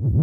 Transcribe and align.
Ímonos 0.00 0.16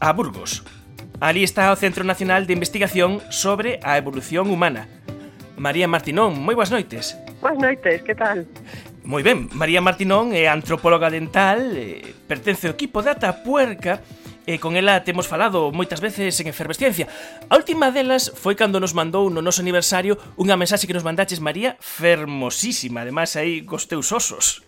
a 0.00 0.12
Burgos. 0.12 0.64
Ali 1.20 1.44
está 1.44 1.72
o 1.72 1.76
Centro 1.80 2.04
Nacional 2.04 2.44
de 2.44 2.52
Investigación 2.52 3.22
sobre 3.30 3.80
a 3.82 3.96
Evolución 3.96 4.50
Humana. 4.52 4.84
María 5.56 5.88
Martinón, 5.88 6.36
moi 6.36 6.52
boas 6.52 6.68
noites. 6.68 7.16
Boas 7.40 7.56
noites, 7.56 8.04
que 8.04 8.12
tal? 8.12 8.44
Moi 9.00 9.24
ben, 9.24 9.48
María 9.56 9.80
Martinón 9.80 10.36
é 10.36 10.44
antropóloga 10.44 11.08
dental, 11.08 11.72
eh, 11.72 12.04
pertence 12.28 12.68
ao 12.68 12.76
equipo 12.76 13.00
de 13.00 13.16
Atapuerca, 13.16 14.04
Puerca 14.04 14.27
e 14.48 14.56
con 14.56 14.80
ela 14.80 15.04
temos 15.04 15.28
falado 15.28 15.68
moitas 15.76 16.00
veces 16.00 16.32
en 16.40 16.48
efervesciencia. 16.48 17.04
A 17.52 17.60
última 17.60 17.92
delas 17.92 18.32
foi 18.32 18.56
cando 18.56 18.80
nos 18.80 18.96
mandou 18.96 19.28
no 19.28 19.44
noso 19.44 19.60
aniversario 19.60 20.16
unha 20.40 20.56
mensaxe 20.56 20.88
que 20.88 20.96
nos 20.96 21.04
mandaches 21.04 21.44
María 21.44 21.76
fermosísima, 21.84 23.04
además 23.04 23.36
aí 23.36 23.60
cos 23.68 23.84
teus 23.84 24.08
osos. 24.08 24.64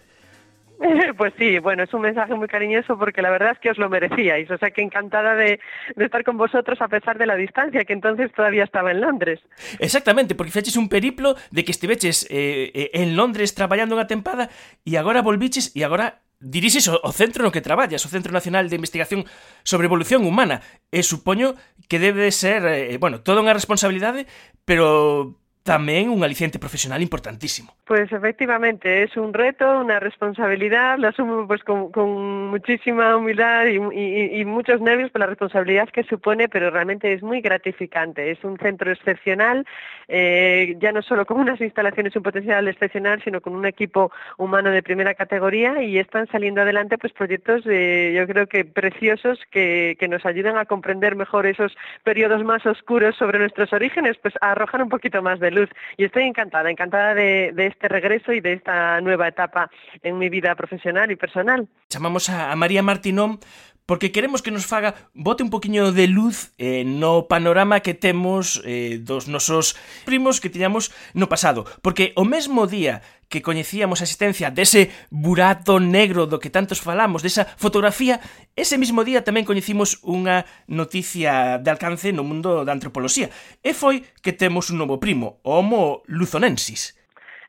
Pues 1.16 1.34
sí, 1.38 1.58
bueno, 1.58 1.82
es 1.82 1.92
un 1.92 2.00
mensaje 2.00 2.34
muy 2.34 2.48
cariñoso 2.48 2.98
porque 2.98 3.20
la 3.20 3.30
verdad 3.30 3.52
es 3.52 3.58
que 3.58 3.70
os 3.70 3.78
lo 3.78 3.90
merecíais. 3.90 4.50
O 4.50 4.56
sea 4.56 4.70
que 4.70 4.80
encantada 4.80 5.34
de, 5.34 5.60
de, 5.94 6.04
estar 6.04 6.24
con 6.24 6.36
vosotros 6.36 6.80
a 6.80 6.88
pesar 6.88 7.18
de 7.18 7.26
la 7.26 7.36
distancia, 7.36 7.84
que 7.84 7.92
entonces 7.92 8.32
todavía 8.32 8.64
estaba 8.64 8.90
en 8.90 9.00
Londres. 9.00 9.40
Exactamente, 9.78 10.34
porque 10.34 10.52
feches 10.52 10.76
un 10.76 10.88
periplo 10.88 11.36
de 11.50 11.64
que 11.64 11.72
estiveches 11.72 12.26
eh, 12.30 12.72
eh, 12.72 12.90
en 12.94 13.16
Londres 13.16 13.54
traballando 13.54 13.92
unha 13.92 14.08
tempada 14.08 14.48
e 14.80 14.96
agora 14.96 15.20
volviches 15.20 15.76
e 15.76 15.84
agora 15.84 16.24
dirixes 16.40 16.88
o, 16.88 16.98
o 17.04 17.12
centro 17.12 17.44
no 17.44 17.52
que 17.52 17.60
traballas, 17.60 18.02
o 18.02 18.12
Centro 18.12 18.32
Nacional 18.32 18.66
de 18.66 18.76
Investigación 18.80 19.28
sobre 19.62 19.86
Evolución 19.86 20.24
Humana, 20.24 20.64
e 20.88 21.04
supoño 21.04 21.54
que 21.86 22.00
debe 22.00 22.32
ser, 22.32 22.64
eh, 22.64 22.96
bueno, 22.96 23.20
toda 23.20 23.44
unha 23.44 23.54
responsabilidade, 23.54 24.24
pero 24.64 25.39
tamén 25.62 26.08
un 26.08 26.24
aliciente 26.24 26.58
profesional 26.58 27.04
importantísimo. 27.04 27.76
Pues 27.84 28.10
efectivamente, 28.12 29.02
es 29.02 29.16
un 29.16 29.34
reto, 29.34 29.66
una 29.78 30.00
responsabilidad, 30.00 30.96
lo 30.98 31.08
asumo 31.08 31.46
pues 31.46 31.62
con, 31.64 31.90
muchísima 32.48 33.16
humildad 33.16 33.66
y, 33.66 34.44
muchos 34.44 34.80
nervios 34.80 35.10
por 35.10 35.20
la 35.20 35.26
responsabilidad 35.26 35.88
que 35.90 36.02
supone, 36.04 36.48
pero 36.48 36.70
realmente 36.70 37.12
es 37.12 37.22
muy 37.22 37.40
gratificante. 37.40 38.30
Es 38.30 38.42
un 38.42 38.58
centro 38.58 38.90
excepcional, 38.90 39.66
eh, 40.08 40.76
ya 40.80 40.92
no 40.92 41.02
solo 41.02 41.26
con 41.26 41.38
unas 41.38 41.60
instalaciones 41.60 42.16
un 42.16 42.22
potencial 42.22 42.66
excepcional, 42.66 43.22
sino 43.22 43.40
con 43.40 43.54
un 43.54 43.66
equipo 43.66 44.10
humano 44.38 44.70
de 44.70 44.82
primera 44.82 45.14
categoría 45.14 45.82
y 45.82 45.98
están 45.98 46.26
saliendo 46.28 46.62
adelante 46.62 46.96
pues 46.96 47.12
proyectos, 47.12 47.62
eh, 47.66 48.14
yo 48.16 48.26
creo 48.26 48.46
que 48.46 48.64
preciosos, 48.64 49.38
que, 49.50 49.96
que 49.98 50.08
nos 50.08 50.24
ayudan 50.24 50.56
a 50.56 50.64
comprender 50.64 51.16
mejor 51.16 51.46
esos 51.46 51.76
periodos 52.02 52.44
más 52.44 52.64
oscuros 52.66 53.16
sobre 53.16 53.38
nuestros 53.38 53.72
orígenes, 53.72 54.16
pues 54.22 54.34
a 54.40 54.52
arrojar 54.52 54.82
un 54.82 54.88
poquito 54.88 55.22
más 55.22 55.38
de 55.40 55.49
luz. 55.50 55.68
Y 55.96 56.04
estoy 56.04 56.24
encantada, 56.24 56.70
encantada 56.70 57.14
de, 57.14 57.52
este 57.56 57.88
regreso 57.88 58.32
y 58.32 58.40
de 58.40 58.54
esta 58.54 59.00
nueva 59.00 59.28
etapa 59.28 59.70
en 60.02 60.18
mi 60.18 60.28
vida 60.28 60.54
profesional 60.54 61.10
y 61.10 61.16
personal. 61.16 61.68
Chamamos 61.88 62.28
a, 62.30 62.50
a 62.50 62.56
María 62.56 62.82
Martinón 62.82 63.38
porque 63.90 64.12
queremos 64.12 64.40
que 64.40 64.54
nos 64.54 64.70
faga 64.70 65.10
bote 65.18 65.42
un 65.42 65.50
poquinho 65.50 65.90
de 65.90 66.06
luz 66.06 66.54
eh, 66.62 66.86
no 66.86 67.26
panorama 67.26 67.82
que 67.82 67.90
temos 67.90 68.62
eh, 68.62 69.02
dos 69.02 69.26
nosos 69.26 69.74
primos 70.06 70.38
que 70.38 70.46
tiñamos 70.46 70.94
no 71.10 71.26
pasado. 71.26 71.66
Porque 71.82 72.14
o 72.14 72.22
mesmo 72.22 72.70
día 72.70 73.02
que 73.26 73.42
coñecíamos 73.42 73.98
a 73.98 74.06
existencia 74.06 74.54
dese 74.54 74.94
burato 75.10 75.82
negro 75.82 76.30
do 76.30 76.38
que 76.38 76.54
tantos 76.54 76.78
falamos, 76.78 77.26
desa 77.26 77.50
fotografía, 77.58 78.22
ese 78.54 78.78
mesmo 78.78 79.02
día 79.02 79.26
tamén 79.26 79.42
coñecimos 79.42 79.98
unha 80.06 80.46
noticia 80.70 81.58
de 81.58 81.74
alcance 81.74 82.14
no 82.14 82.22
mundo 82.22 82.62
da 82.62 82.70
antropoloxía. 82.70 83.34
E 83.58 83.74
foi 83.74 84.06
que 84.22 84.30
temos 84.30 84.70
un 84.70 84.78
novo 84.78 85.02
primo, 85.02 85.42
Homo 85.42 86.06
luzonensis. 86.06 86.99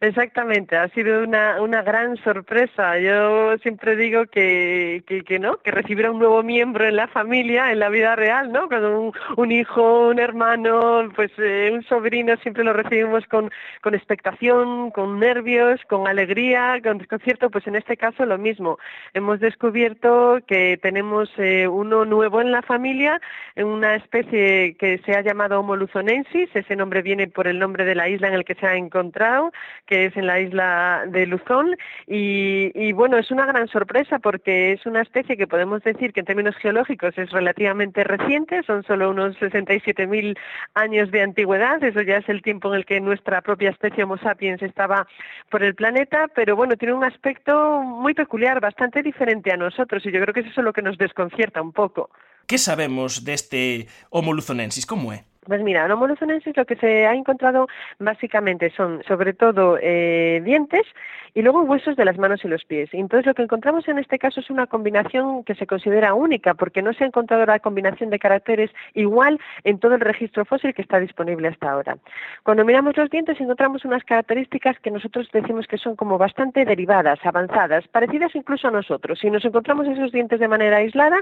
Exactamente, 0.03 0.75
ha 0.77 0.88
sido 0.89 1.23
una, 1.23 1.61
una 1.61 1.83
gran 1.83 2.17
sorpresa. 2.23 2.97
Yo 2.97 3.55
siempre 3.59 3.95
digo 3.95 4.25
que, 4.25 5.03
que, 5.05 5.37
no, 5.37 5.58
que 5.58 5.70
recibir 5.70 6.08
a 6.08 6.11
un 6.11 6.17
nuevo 6.17 6.42
miembro 6.42 6.87
en 6.87 6.95
la 6.95 7.08
familia, 7.08 7.71
en 7.71 7.77
la 7.77 7.89
vida 7.89 8.15
real, 8.15 8.52
¿no? 8.52 8.67
Cuando 8.67 8.99
un, 8.99 9.14
un 9.37 9.52
hijo, 9.52 10.08
un 10.08 10.17
hermano, 10.17 11.08
pues 11.15 11.31
eh, 11.37 11.70
un 11.71 11.83
sobrino 11.83 12.36
siempre 12.37 12.64
lo 12.64 12.73
recibimos 12.73 13.27
con, 13.27 13.52
con 13.81 13.93
expectación, 13.93 14.89
con 14.89 15.20
nervios, 15.20 15.80
con 15.87 16.08
alegría, 16.08 16.80
con 16.81 16.97
desconcierto, 16.97 17.52
pues 17.52 17.67
en 17.67 17.76
este 17.76 17.95
caso 17.95 18.26
lo 18.26 18.39
mismo. 18.39 18.80
Hemos 19.14 19.39
descubierto 19.39 20.39
que 20.47 20.80
tenemos 20.81 21.30
eh, 21.37 21.67
uno 21.67 22.05
nuevo 22.05 22.42
en 22.42 22.52
la 22.52 22.64
familia, 22.64 23.21
una 23.55 23.93
especie 23.97 24.76
que 24.80 24.97
se 25.05 25.11
ha 25.15 25.21
llamado 25.21 25.59
Homo 25.59 25.76
luzonensis, 25.76 26.49
ese 26.55 26.76
nombre 26.76 27.03
viene 27.03 27.27
por 27.27 27.47
el 27.47 27.59
nombre 27.59 27.86
de 27.86 27.93
la 27.93 28.09
isla 28.09 28.30
en 28.30 28.33
el 28.33 28.45
que 28.45 28.55
se 28.55 28.65
ha 28.65 28.76
encontrado, 28.76 29.52
que 29.91 30.05
es 30.05 30.15
en 30.15 30.25
la 30.25 30.39
isla 30.39 31.03
de 31.09 31.25
Luzón. 31.25 31.75
Y, 32.07 32.93
bueno, 32.93 33.17
es 33.17 33.29
una 33.29 33.45
gran 33.45 33.67
sorpresa 33.67 34.19
porque 34.19 34.71
es 34.71 34.85
una 34.85 35.02
especie 35.02 35.35
que 35.35 35.47
podemos 35.47 35.83
decir 35.83 36.13
que 36.13 36.21
en 36.21 36.25
términos 36.25 36.55
geológicos 36.55 37.17
es 37.17 37.29
relativamente 37.31 38.05
reciente, 38.05 38.63
son 38.63 38.83
solo 38.83 39.09
unos 39.09 39.35
67.000 39.35 40.37
años 40.75 41.11
de 41.11 41.21
antigüedad, 41.21 41.83
eso 41.83 42.02
ya 42.03 42.17
es 42.17 42.29
el 42.29 42.41
tiempo 42.41 42.69
en 42.69 42.75
el 42.75 42.85
que 42.85 43.02
nuestra 43.02 43.41
propia 43.41 43.71
especie 43.71 44.05
Homo 44.05 44.17
sapiens 44.17 44.61
estaba 44.61 45.07
por 45.49 45.61
el 45.61 45.75
planeta, 45.75 46.29
pero 46.33 46.55
bueno, 46.55 46.77
tiene 46.77 46.93
un 46.93 47.03
aspecto 47.03 47.81
muy 47.81 48.13
peculiar, 48.13 48.61
bastante 48.61 49.03
diferente 49.03 49.52
a 49.52 49.58
nosotros 49.58 50.05
y 50.05 50.11
yo 50.13 50.21
creo 50.21 50.33
que 50.33 50.39
es 50.39 50.47
eso 50.47 50.61
lo 50.61 50.71
que 50.71 50.81
nos 50.81 50.97
desconcierta 50.97 51.61
un 51.61 51.73
poco. 51.73 52.09
¿Qué 52.47 52.58
sabemos 52.58 53.25
de 53.25 53.33
este 53.33 53.87
Homo 54.09 54.31
luzonensis? 54.31 54.85
¿Cómo 54.85 55.11
es? 55.11 55.30
Pues 55.43 55.63
mira, 55.63 55.85
el 55.85 55.91
Homo 55.91 56.05
lo 56.05 56.15
que 56.15 56.75
se 56.75 57.07
ha 57.07 57.15
encontrado 57.15 57.67
básicamente 57.97 58.69
son 58.77 59.02
sobre 59.07 59.33
todo 59.33 59.79
eh, 59.81 60.39
dientes 60.45 60.83
y 61.33 61.41
luego 61.41 61.63
huesos 61.63 61.95
de 61.95 62.05
las 62.05 62.19
manos 62.19 62.43
y 62.43 62.47
los 62.47 62.63
pies. 62.65 62.89
Entonces 62.91 63.25
lo 63.25 63.33
que 63.33 63.41
encontramos 63.41 63.87
en 63.87 63.97
este 63.97 64.19
caso 64.19 64.39
es 64.39 64.52
una 64.52 64.67
combinación 64.67 65.43
que 65.43 65.55
se 65.55 65.65
considera 65.65 66.13
única 66.13 66.53
porque 66.53 66.83
no 66.83 66.93
se 66.93 67.03
ha 67.03 67.07
encontrado 67.07 67.45
la 67.45 67.59
combinación 67.59 68.11
de 68.11 68.19
caracteres 68.19 68.69
igual 68.93 69.39
en 69.63 69.79
todo 69.79 69.95
el 69.95 70.02
registro 70.02 70.45
fósil 70.45 70.75
que 70.75 70.83
está 70.83 70.99
disponible 70.99 71.47
hasta 71.47 71.71
ahora. 71.71 71.97
Cuando 72.43 72.63
miramos 72.63 72.95
los 72.95 73.09
dientes 73.09 73.39
encontramos 73.41 73.83
unas 73.83 74.03
características 74.03 74.77
que 74.79 74.91
nosotros 74.91 75.27
decimos 75.33 75.65
que 75.65 75.77
son 75.77 75.95
como 75.95 76.19
bastante 76.19 76.65
derivadas, 76.65 77.19
avanzadas, 77.23 77.87
parecidas 77.87 78.35
incluso 78.35 78.67
a 78.67 78.71
nosotros. 78.71 79.17
Si 79.19 79.31
nos 79.31 79.43
encontramos 79.43 79.87
esos 79.87 80.11
dientes 80.11 80.39
de 80.39 80.47
manera 80.47 80.77
aislada, 80.77 81.17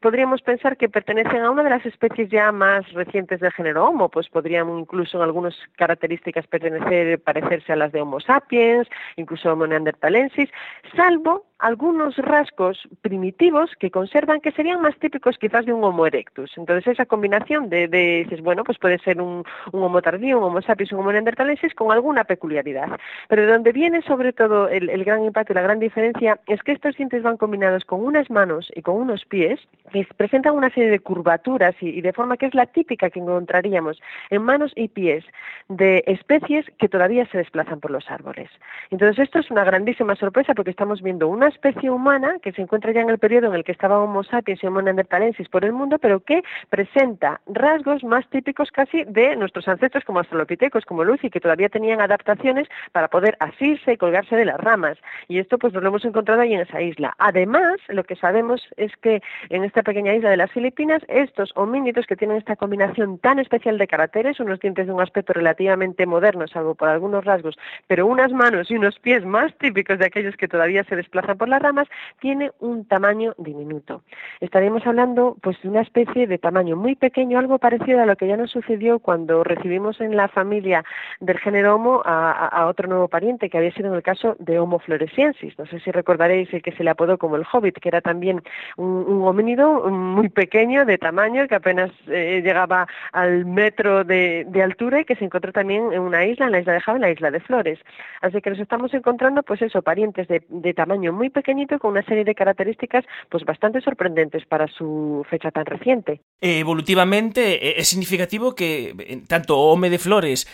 podríamos 0.00 0.42
pensar 0.42 0.76
que 0.76 0.88
pertenecen 0.88 1.42
a 1.42 1.50
una 1.50 1.64
de 1.64 1.70
las 1.70 1.84
especies 1.84 2.28
ya 2.28 2.52
más 2.52 2.88
recientes 2.92 3.40
del 3.40 3.52
género 3.56 3.86
Homo, 3.86 4.08
pues 4.08 4.28
podrían 4.28 4.78
incluso 4.78 5.16
en 5.18 5.24
algunas 5.24 5.54
características 5.76 6.46
pertenecer, 6.46 7.20
parecerse 7.20 7.72
a 7.72 7.76
las 7.76 7.92
de 7.92 8.02
Homo 8.02 8.20
sapiens, 8.20 8.88
incluso 9.16 9.52
Homo 9.52 9.66
neanderthalensis, 9.66 10.50
salvo 10.94 11.46
algunos 11.58 12.16
rasgos 12.18 12.86
primitivos 13.00 13.70
que 13.78 13.90
conservan 13.90 14.40
que 14.40 14.52
serían 14.52 14.82
más 14.82 14.96
típicos 14.98 15.38
quizás 15.38 15.64
de 15.64 15.72
un 15.72 15.82
Homo 15.82 16.06
erectus. 16.06 16.52
Entonces 16.56 16.86
esa 16.86 17.06
combinación 17.06 17.70
de, 17.70 17.88
de 17.88 18.24
dices, 18.24 18.42
bueno, 18.42 18.62
pues 18.62 18.78
puede 18.78 18.98
ser 18.98 19.20
un, 19.20 19.44
Homo 19.72 20.02
tardío, 20.02 20.38
un 20.38 20.44
Homo 20.44 20.60
sapiens, 20.60 20.92
un 20.92 21.00
Homo 21.00 21.12
neanderthalensis 21.12 21.74
con 21.74 21.92
alguna 21.92 22.24
peculiaridad. 22.24 22.98
Pero 23.28 23.42
de 23.42 23.52
donde 23.52 23.72
viene 23.72 24.02
sobre 24.02 24.32
todo 24.32 24.68
el, 24.68 24.90
el 24.90 25.04
gran 25.04 25.24
impacto 25.24 25.52
y 25.52 25.56
la 25.56 25.62
gran 25.62 25.80
diferencia 25.80 26.38
es 26.46 26.62
que 26.62 26.72
estos 26.72 26.96
dientes 26.96 27.22
van 27.22 27.38
combinados 27.38 27.84
con 27.84 28.04
unas 28.04 28.30
manos 28.30 28.70
y 28.74 28.82
con 28.82 28.96
unos 28.96 29.24
pies 29.24 29.58
que 29.92 30.06
presentan 30.16 30.54
una 30.54 30.70
serie 30.70 30.90
de 30.90 31.00
curvaturas 31.00 31.74
y, 31.80 31.88
y 31.88 32.00
de 32.02 32.12
forma 32.12 32.36
que 32.36 32.46
es 32.46 32.54
la 32.54 32.66
típica 32.66 33.08
que 33.08 33.20
encontraríamos 33.20 34.00
en 34.30 34.42
manos 34.42 34.72
y 34.76 34.88
pies 34.88 35.24
de 35.68 36.04
especies 36.06 36.66
que 36.78 36.88
todavía 36.88 37.26
se 37.26 37.38
desplazan 37.38 37.80
por 37.80 37.90
los 37.90 38.10
árboles. 38.10 38.50
Entonces 38.90 39.18
esto 39.24 39.38
es 39.38 39.50
una 39.50 39.64
grandísima 39.64 40.14
sorpresa 40.16 40.54
porque 40.54 40.70
estamos 40.70 41.02
viendo 41.02 41.28
una 41.28 41.45
especie 41.48 41.90
humana 41.90 42.38
que 42.42 42.52
se 42.52 42.62
encuentra 42.62 42.92
ya 42.92 43.00
en 43.00 43.10
el 43.10 43.18
periodo 43.18 43.48
en 43.48 43.54
el 43.54 43.64
que 43.64 43.72
estaba 43.72 43.98
Homo 43.98 44.22
sapiens 44.24 44.62
y 44.62 44.66
Homo 44.66 44.82
neanderthalensis 44.82 45.48
por 45.48 45.64
el 45.64 45.72
mundo, 45.72 45.98
pero 45.98 46.20
que 46.20 46.42
presenta 46.70 47.40
rasgos 47.46 48.04
más 48.04 48.28
típicos 48.30 48.70
casi 48.70 49.04
de 49.04 49.36
nuestros 49.36 49.68
ancestros 49.68 50.04
como 50.04 50.20
australopitecos, 50.20 50.84
como 50.84 51.04
Lucy, 51.04 51.30
que 51.30 51.40
todavía 51.40 51.68
tenían 51.68 52.00
adaptaciones 52.00 52.68
para 52.92 53.08
poder 53.08 53.36
asirse 53.40 53.92
y 53.92 53.96
colgarse 53.96 54.36
de 54.36 54.44
las 54.44 54.58
ramas. 54.58 54.98
Y 55.28 55.38
esto 55.38 55.58
pues 55.58 55.72
nos 55.72 55.82
lo 55.82 55.88
hemos 55.90 56.04
encontrado 56.04 56.40
ahí 56.40 56.54
en 56.54 56.60
esa 56.60 56.80
isla. 56.80 57.14
Además, 57.18 57.76
lo 57.88 58.04
que 58.04 58.16
sabemos 58.16 58.62
es 58.76 58.96
que 58.96 59.22
en 59.50 59.64
esta 59.64 59.82
pequeña 59.82 60.14
isla 60.14 60.30
de 60.30 60.36
las 60.36 60.50
Filipinas, 60.52 61.02
estos 61.08 61.52
homínidos 61.54 62.06
que 62.06 62.16
tienen 62.16 62.36
esta 62.36 62.56
combinación 62.56 63.18
tan 63.18 63.38
especial 63.38 63.78
de 63.78 63.86
caracteres, 63.86 64.40
unos 64.40 64.60
dientes 64.60 64.86
de 64.86 64.92
un 64.92 65.00
aspecto 65.00 65.32
relativamente 65.32 66.06
moderno, 66.06 66.46
salvo 66.48 66.74
por 66.74 66.88
algunos 66.88 67.24
rasgos, 67.24 67.56
pero 67.86 68.06
unas 68.06 68.32
manos 68.32 68.70
y 68.70 68.76
unos 68.76 68.98
pies 68.98 69.24
más 69.24 69.56
típicos 69.58 69.98
de 69.98 70.06
aquellos 70.06 70.36
que 70.36 70.48
todavía 70.48 70.84
se 70.84 70.96
desplazan 70.96 71.35
por 71.36 71.48
las 71.48 71.62
ramas, 71.62 71.88
tiene 72.20 72.50
un 72.60 72.84
tamaño 72.86 73.34
diminuto. 73.38 74.02
Estaríamos 74.40 74.86
hablando 74.86 75.36
pues 75.40 75.60
de 75.62 75.68
una 75.68 75.82
especie 75.82 76.26
de 76.26 76.38
tamaño 76.38 76.76
muy 76.76 76.94
pequeño, 76.94 77.38
algo 77.38 77.58
parecido 77.58 78.02
a 78.02 78.06
lo 78.06 78.16
que 78.16 78.26
ya 78.26 78.36
nos 78.36 78.50
sucedió 78.50 78.98
cuando 78.98 79.44
recibimos 79.44 80.00
en 80.00 80.16
la 80.16 80.28
familia 80.28 80.84
del 81.20 81.38
género 81.38 81.76
Homo 81.76 82.02
a, 82.04 82.66
otro 82.66 82.88
nuevo 82.88 83.08
pariente, 83.08 83.48
que 83.50 83.58
había 83.58 83.72
sido 83.72 83.88
en 83.88 83.94
el 83.94 84.02
caso 84.02 84.36
de 84.38 84.58
Homo 84.58 84.78
floresiensis. 84.78 85.58
No 85.58 85.66
sé 85.66 85.80
si 85.80 85.90
recordaréis 85.90 86.52
el 86.52 86.62
que 86.62 86.72
se 86.72 86.84
le 86.84 86.90
apodó 86.90 87.18
como 87.18 87.36
el 87.36 87.44
Hobbit, 87.50 87.78
que 87.78 87.88
era 87.88 88.00
también 88.00 88.42
un, 88.76 89.22
homínido 89.26 89.90
muy 89.90 90.28
pequeño 90.28 90.84
de 90.84 90.98
tamaño, 90.98 91.46
que 91.48 91.54
apenas 91.54 91.90
eh, 92.08 92.40
llegaba 92.44 92.86
al 93.12 93.44
metro 93.44 94.04
de, 94.04 94.46
altura 94.62 95.00
y 95.00 95.04
que 95.04 95.16
se 95.16 95.24
encontró 95.24 95.52
también 95.52 95.92
en 95.92 96.00
una 96.00 96.24
isla, 96.24 96.46
en 96.46 96.52
la 96.52 96.60
isla 96.60 96.72
de 96.72 96.80
Java, 96.80 96.96
en 96.96 97.02
la 97.02 97.10
isla 97.10 97.30
de 97.30 97.40
Flores. 97.40 97.78
Así 98.20 98.40
que 98.40 98.50
nos 98.50 98.58
estamos 98.58 98.92
encontrando, 98.94 99.42
pues 99.42 99.62
eso, 99.62 99.82
parientes 99.82 100.26
de, 100.28 100.42
de 100.48 100.74
tamaño 100.74 101.12
muy 101.12 101.25
pequeñito 101.30 101.78
con 101.78 101.92
una 101.92 102.02
serie 102.02 102.24
de 102.24 102.34
características 102.34 103.04
pues 103.28 103.44
bastante 103.44 103.80
sorprendentes 103.80 104.44
para 104.46 104.66
su 104.66 105.24
fecha 105.30 105.50
tan 105.50 105.66
reciente. 105.66 106.20
Evolutivamente 106.40 107.68
eh, 107.68 107.74
es 107.78 107.88
significativo 107.88 108.54
que 108.54 108.94
eh, 108.98 109.22
tanto 109.28 109.58
Home 109.58 109.90
de 109.90 109.98
Flores 109.98 110.46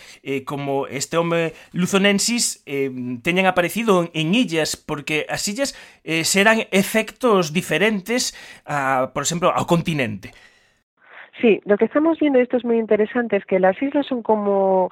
como 0.45 0.87
este 0.87 1.17
Home 1.17 1.53
luzonensis 1.73 2.63
teñan 3.23 3.45
aparecido 3.45 4.09
en 4.13 4.33
illas, 4.33 4.75
porque 4.77 5.25
as 5.29 5.47
illas 5.47 5.75
serán 6.23 6.63
efectos 6.71 7.53
diferentes, 7.53 8.33
a, 8.65 9.11
por 9.13 9.23
exemplo, 9.23 9.51
ao 9.51 9.65
continente. 9.65 10.31
Sí, 11.41 11.59
lo 11.65 11.77
que 11.77 11.85
estamos 11.85 12.19
viendo, 12.19 12.39
esto 12.39 12.57
es 12.57 12.63
muy 12.63 12.77
interesante, 12.77 13.37
es 13.37 13.45
que 13.45 13.59
las 13.59 13.81
islas 13.81 14.05
son 14.05 14.21
como 14.21 14.89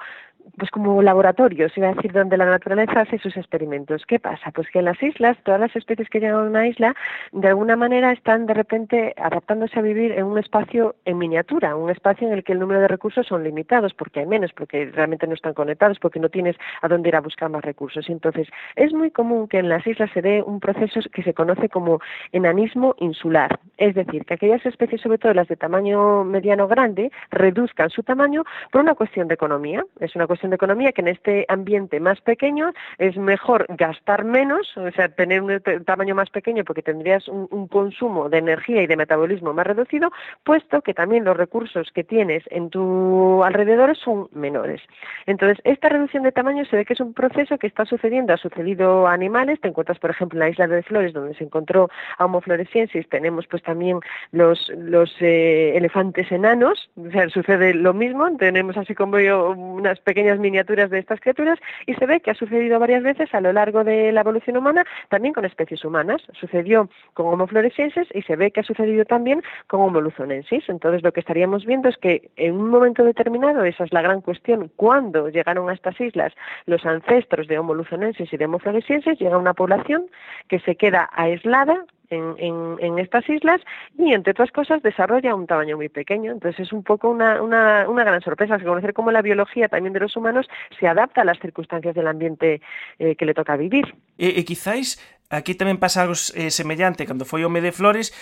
pues 0.56 0.70
como 0.70 1.02
laboratorios, 1.02 1.76
iba 1.76 1.88
a 1.88 1.94
decir, 1.94 2.12
donde 2.12 2.36
la 2.36 2.46
naturaleza 2.46 3.00
hace 3.00 3.18
sus 3.18 3.36
experimentos. 3.36 4.04
¿Qué 4.06 4.18
pasa? 4.18 4.50
Pues 4.50 4.68
que 4.70 4.80
en 4.80 4.86
las 4.86 5.02
islas, 5.02 5.36
todas 5.44 5.60
las 5.60 5.74
especies 5.74 6.08
que 6.08 6.20
llegan 6.20 6.36
a 6.36 6.42
una 6.42 6.66
isla, 6.66 6.94
de 7.32 7.48
alguna 7.48 7.76
manera 7.76 8.12
están 8.12 8.46
de 8.46 8.54
repente 8.54 9.14
adaptándose 9.16 9.78
a 9.78 9.82
vivir 9.82 10.12
en 10.12 10.24
un 10.24 10.38
espacio 10.38 10.96
en 11.04 11.18
miniatura, 11.18 11.76
un 11.76 11.90
espacio 11.90 12.26
en 12.28 12.34
el 12.34 12.44
que 12.44 12.52
el 12.52 12.58
número 12.58 12.80
de 12.80 12.88
recursos 12.88 13.26
son 13.26 13.44
limitados, 13.44 13.94
porque 13.94 14.20
hay 14.20 14.26
menos, 14.26 14.52
porque 14.52 14.86
realmente 14.86 15.26
no 15.26 15.34
están 15.34 15.54
conectados, 15.54 15.98
porque 15.98 16.20
no 16.20 16.28
tienes 16.28 16.56
a 16.80 16.88
dónde 16.88 17.08
ir 17.08 17.16
a 17.16 17.20
buscar 17.20 17.48
más 17.48 17.62
recursos. 17.62 18.08
Entonces, 18.08 18.48
es 18.76 18.92
muy 18.92 19.10
común 19.10 19.48
que 19.48 19.58
en 19.58 19.68
las 19.68 19.86
islas 19.86 20.10
se 20.12 20.22
dé 20.22 20.42
un 20.42 20.60
proceso 20.60 21.00
que 21.12 21.22
se 21.22 21.34
conoce 21.34 21.68
como 21.68 22.00
enanismo 22.32 22.94
insular, 22.98 23.58
es 23.78 23.94
decir, 23.94 24.24
que 24.24 24.34
aquellas 24.34 24.64
especies, 24.66 25.00
sobre 25.00 25.18
todo 25.18 25.34
las 25.34 25.48
de 25.48 25.56
tamaño 25.56 26.24
mediano 26.24 26.68
grande, 26.68 27.10
reduzcan 27.30 27.90
su 27.90 28.02
tamaño 28.02 28.44
por 28.70 28.80
una 28.80 28.94
cuestión 28.94 29.28
de 29.28 29.34
economía, 29.34 29.84
es 30.00 30.14
una 30.16 30.26
cuestión 30.32 30.48
de 30.48 30.56
economía 30.56 30.92
que 30.92 31.02
en 31.02 31.08
este 31.08 31.44
ambiente 31.48 32.00
más 32.00 32.18
pequeño 32.22 32.72
es 32.96 33.18
mejor 33.18 33.66
gastar 33.68 34.24
menos, 34.24 34.74
o 34.78 34.90
sea, 34.92 35.10
tener 35.10 35.42
un 35.42 35.60
tamaño 35.84 36.14
más 36.14 36.30
pequeño 36.30 36.64
porque 36.64 36.80
tendrías 36.80 37.28
un, 37.28 37.68
consumo 37.68 38.30
de 38.30 38.38
energía 38.38 38.82
y 38.82 38.86
de 38.86 38.96
metabolismo 38.96 39.52
más 39.52 39.66
reducido, 39.66 40.10
puesto 40.42 40.80
que 40.80 40.94
también 40.94 41.24
los 41.24 41.36
recursos 41.36 41.90
que 41.92 42.02
tienes 42.02 42.44
en 42.50 42.70
tu 42.70 43.44
alrededor 43.44 43.94
son 43.94 44.28
menores. 44.32 44.80
Entonces, 45.26 45.58
esta 45.64 45.90
reducción 45.90 46.22
de 46.22 46.32
tamaño 46.32 46.64
se 46.64 46.76
ve 46.76 46.86
que 46.86 46.94
es 46.94 47.00
un 47.00 47.12
proceso 47.12 47.58
que 47.58 47.66
está 47.66 47.84
sucediendo, 47.84 48.32
ha 48.32 48.38
sucedido 48.38 49.06
a 49.06 49.12
animales, 49.12 49.60
te 49.60 49.68
encuentras, 49.68 49.98
por 49.98 50.10
ejemplo, 50.10 50.38
en 50.38 50.40
la 50.40 50.48
isla 50.48 50.66
de 50.66 50.82
Flores, 50.82 51.12
donde 51.12 51.34
se 51.34 51.44
encontró 51.44 51.90
a 52.16 52.24
Homo 52.24 52.40
floresiensis, 52.40 53.06
tenemos 53.10 53.46
pues 53.46 53.62
también 53.62 54.00
los, 54.30 54.70
los 54.70 55.14
eh, 55.20 55.76
elefantes 55.76 56.32
enanos, 56.32 56.90
o 56.96 57.10
sea, 57.10 57.28
sucede 57.28 57.74
lo 57.74 57.92
mismo, 57.92 58.34
tenemos 58.38 58.78
así 58.78 58.94
como 58.94 59.18
yo 59.18 59.50
unas 59.50 60.00
pequeñas 60.00 60.21
miniaturas 60.38 60.90
de 60.90 60.98
estas 60.98 61.20
criaturas 61.20 61.58
y 61.86 61.94
se 61.94 62.06
ve 62.06 62.20
que 62.20 62.30
ha 62.30 62.34
sucedido 62.34 62.78
varias 62.78 63.02
veces 63.02 63.32
a 63.34 63.40
lo 63.40 63.52
largo 63.52 63.84
de 63.84 64.12
la 64.12 64.20
evolución 64.20 64.56
humana 64.56 64.84
también 65.08 65.34
con 65.34 65.44
especies 65.44 65.84
humanas. 65.84 66.22
Sucedió 66.38 66.88
con 67.14 67.26
Homo 67.26 67.46
floresienses 67.46 68.08
y 68.14 68.22
se 68.22 68.36
ve 68.36 68.50
que 68.50 68.60
ha 68.60 68.64
sucedido 68.64 69.04
también 69.04 69.42
con 69.66 69.80
Homo 69.80 70.00
luzonensis. 70.00 70.68
Entonces 70.68 71.02
lo 71.02 71.12
que 71.12 71.20
estaríamos 71.20 71.64
viendo 71.64 71.88
es 71.88 71.96
que 71.96 72.30
en 72.36 72.54
un 72.54 72.70
momento 72.70 73.04
determinado, 73.04 73.64
esa 73.64 73.84
es 73.84 73.92
la 73.92 74.02
gran 74.02 74.20
cuestión, 74.20 74.70
cuando 74.76 75.28
llegaron 75.28 75.68
a 75.68 75.74
estas 75.74 76.00
islas 76.00 76.32
los 76.66 76.84
ancestros 76.86 77.48
de 77.48 77.58
Homo 77.58 77.74
luzonensis 77.74 78.32
y 78.32 78.36
de 78.36 78.44
Homo 78.44 78.58
floresienses, 78.58 79.18
llega 79.18 79.38
una 79.38 79.54
población 79.54 80.06
que 80.48 80.60
se 80.60 80.76
queda 80.76 81.08
aislada 81.12 81.84
en, 82.12 82.98
estas 82.98 83.28
islas 83.28 83.60
y, 83.98 84.12
entre 84.12 84.32
otras 84.32 84.50
cosas, 84.52 84.82
desarrolla 84.82 85.34
un 85.34 85.46
tamaño 85.46 85.76
muy 85.76 85.88
pequeño. 85.88 86.32
Entonces 86.32 86.60
es 86.60 86.72
un 86.72 86.82
poco 86.82 87.08
una, 87.08 87.42
una, 87.42 87.88
una 87.88 88.04
gran 88.04 88.20
sorpresa, 88.20 88.58
conocer 88.58 88.92
cómo 88.92 89.10
la 89.10 89.22
biología 89.22 89.68
también 89.68 89.92
de 89.92 90.00
los 90.00 90.16
humanos 90.16 90.46
se 90.78 90.86
adapta 90.86 91.22
a 91.22 91.24
las 91.24 91.38
circunstancias 91.40 91.94
del 91.94 92.06
ambiente 92.06 92.60
eh, 92.98 93.16
que 93.16 93.26
le 93.26 93.34
toca 93.34 93.56
vivir. 93.56 93.94
E, 94.18 94.38
e 94.38 94.44
quizás 94.44 95.00
aquí 95.32 95.56
tamén 95.56 95.80
pasa 95.80 96.04
algo 96.04 96.14
eh, 96.36 96.52
semellante 96.52 97.08
cando 97.08 97.24
foi 97.24 97.42
o 97.42 97.50
Me 97.50 97.64
de 97.64 97.72
Flores 97.72 98.12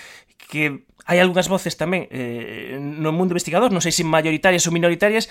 que 0.46 0.86
hai 1.10 1.18
algunhas 1.18 1.50
voces 1.50 1.74
tamén 1.74 2.06
eh, 2.14 2.78
no 2.78 3.10
mundo 3.10 3.34
investigador, 3.34 3.74
non 3.74 3.82
sei 3.82 3.90
se 3.90 4.06
mayoritarias 4.06 4.62
ou 4.70 4.72
minoritarias, 4.72 5.26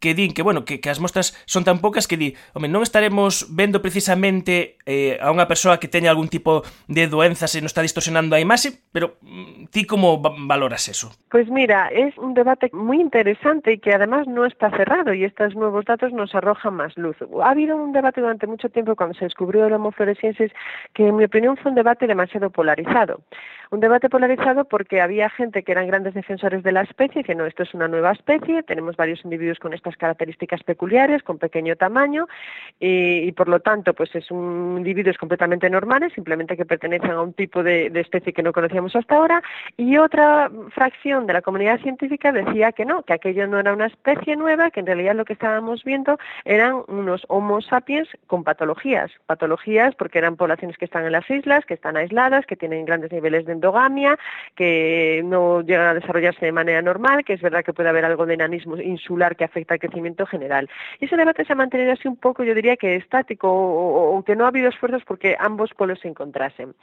que 0.00 0.14
din 0.14 0.34
que, 0.34 0.42
bueno, 0.42 0.64
que, 0.64 0.80
que 0.80 0.90
as 0.90 1.00
mostras 1.00 1.32
son 1.46 1.64
tan 1.64 1.80
poucas 1.80 2.06
que 2.06 2.16
di, 2.16 2.34
home, 2.52 2.68
non 2.68 2.84
estaremos 2.84 3.48
vendo 3.50 3.80
precisamente 3.80 4.76
eh, 4.84 5.16
a 5.22 5.32
unha 5.32 5.48
persoa 5.48 5.80
que 5.80 5.88
teña 5.88 6.12
algún 6.12 6.28
tipo 6.28 6.66
de 6.90 7.08
doenza 7.08 7.48
se 7.48 7.62
non 7.62 7.70
está 7.70 7.80
distorsionando 7.80 8.36
a 8.36 8.42
imaxe, 8.42 8.82
pero 8.92 9.16
mm, 9.22 9.72
ti 9.72 9.88
como 9.88 10.20
valoras 10.20 10.90
eso? 10.90 11.14
Pues 11.30 11.48
mira, 11.48 11.88
es 11.88 12.16
un 12.18 12.34
debate 12.34 12.68
muy 12.72 13.00
interesante 13.00 13.74
y 13.74 13.78
que 13.78 13.94
además 13.94 14.26
no 14.26 14.44
está 14.44 14.70
cerrado 14.70 15.14
y 15.14 15.24
estos 15.24 15.54
nuevos 15.54 15.84
datos 15.84 16.12
nos 16.12 16.34
arrojan 16.34 16.74
más 16.74 16.96
luz. 16.96 17.16
Ha 17.42 17.50
habido 17.50 17.76
un 17.76 17.92
debate 17.92 18.20
durante 18.20 18.46
mucho 18.46 18.68
tiempo 18.68 18.96
cuando 18.96 19.14
se 19.14 19.24
descubrió 19.24 19.66
el 19.66 19.72
Homo 19.72 19.92
floresiensis 19.92 20.52
que 20.94 21.08
en 21.08 21.16
mi 21.16 21.24
opinión 21.24 21.56
fue 21.56 21.70
un 21.70 21.76
debate 21.76 22.06
demasiado 22.06 22.50
polarizado. 22.50 23.20
Un 23.70 23.80
debate 23.80 24.08
polarizado 24.08 24.64
porque 24.64 25.00
había 25.00 25.28
gente 25.28 25.64
que 25.64 25.72
eran 25.72 25.88
grandes 25.88 26.14
defensores 26.14 26.62
de 26.62 26.70
la 26.70 26.82
especie, 26.82 27.24
que 27.24 27.34
no, 27.34 27.46
esto 27.46 27.64
es 27.64 27.74
una 27.74 27.88
nueva 27.88 28.12
especie, 28.12 28.62
tenemos 28.62 28.96
varios 28.96 29.24
individuos 29.24 29.58
con 29.58 29.74
estas 29.76 29.96
características 29.96 30.62
peculiares, 30.62 31.22
con 31.22 31.38
pequeño 31.38 31.76
tamaño, 31.76 32.26
y, 32.80 33.30
por 33.32 33.48
lo 33.48 33.60
tanto, 33.60 33.94
pues 33.94 34.14
es 34.14 34.30
un 34.30 34.76
individuos 34.86 35.18
completamente 35.18 35.68
normales, 35.68 36.12
simplemente 36.14 36.56
que 36.56 36.64
pertenecen 36.64 37.10
a 37.10 37.22
un 37.22 37.32
tipo 37.32 37.62
de, 37.62 37.86
especie 37.94 38.32
que 38.32 38.42
no 38.42 38.52
conocíamos 38.52 38.94
hasta 38.94 39.16
ahora, 39.16 39.42
y 39.76 39.96
otra 39.96 40.50
fracción 40.70 41.26
de 41.26 41.32
la 41.32 41.42
comunidad 41.42 41.80
científica 41.80 42.30
decía 42.32 42.72
que 42.72 42.84
no, 42.84 43.02
que 43.02 43.14
aquello 43.14 43.46
no 43.46 43.58
era 43.58 43.72
una 43.72 43.86
especie 43.86 44.36
nueva, 44.36 44.70
que 44.70 44.80
en 44.80 44.86
realidad 44.86 45.14
lo 45.14 45.24
que 45.24 45.32
estábamos 45.32 45.82
viendo 45.84 46.18
eran 46.44 46.82
unos 46.88 47.24
Homo 47.28 47.60
sapiens 47.60 48.08
con 48.26 48.44
patologías, 48.44 49.10
patologías 49.26 49.94
porque 49.94 50.18
eran 50.18 50.36
poblaciones 50.36 50.76
que 50.76 50.84
están 50.84 51.04
en 51.04 51.12
las 51.12 51.28
islas, 51.28 51.64
que 51.66 51.74
están 51.74 51.96
aisladas, 51.96 52.46
que 52.46 52.56
tienen 52.56 52.84
grandes 52.84 53.10
niveles 53.10 53.46
de 53.46 53.52
endogamia, 53.52 54.18
que 54.54 55.22
no 55.24 55.62
llegan 55.62 55.88
a 55.88 55.94
desarrollarse 55.94 56.46
de 56.46 56.52
manera 56.52 56.82
normal, 56.82 57.24
que 57.24 57.32
es 57.32 57.40
verdad 57.40 57.64
que 57.64 57.72
puede 57.72 57.88
haber 57.88 58.04
algo 58.04 58.26
de 58.26 58.34
enanismo 58.34 58.76
insular 58.76 59.36
que 59.36 59.44
afecta 59.44 59.65
al 59.74 59.80
crecimiento 59.80 60.26
general. 60.26 60.68
Y 61.00 61.06
ese 61.06 61.16
debate 61.16 61.44
se 61.44 61.52
ha 61.52 61.56
mantenido 61.56 61.92
así 61.92 62.08
un 62.08 62.16
poco, 62.16 62.44
yo 62.44 62.54
diría 62.54 62.76
que 62.76 62.96
estático, 62.96 63.48
o, 63.50 64.22
que 64.24 64.36
no 64.36 64.44
ha 64.44 64.48
habido 64.48 64.68
esfuerzos 64.68 65.02
porque 65.04 65.36
ambos 65.38 65.70
polos 65.74 66.00
se 66.00 66.08
encontrasen. 66.08 66.74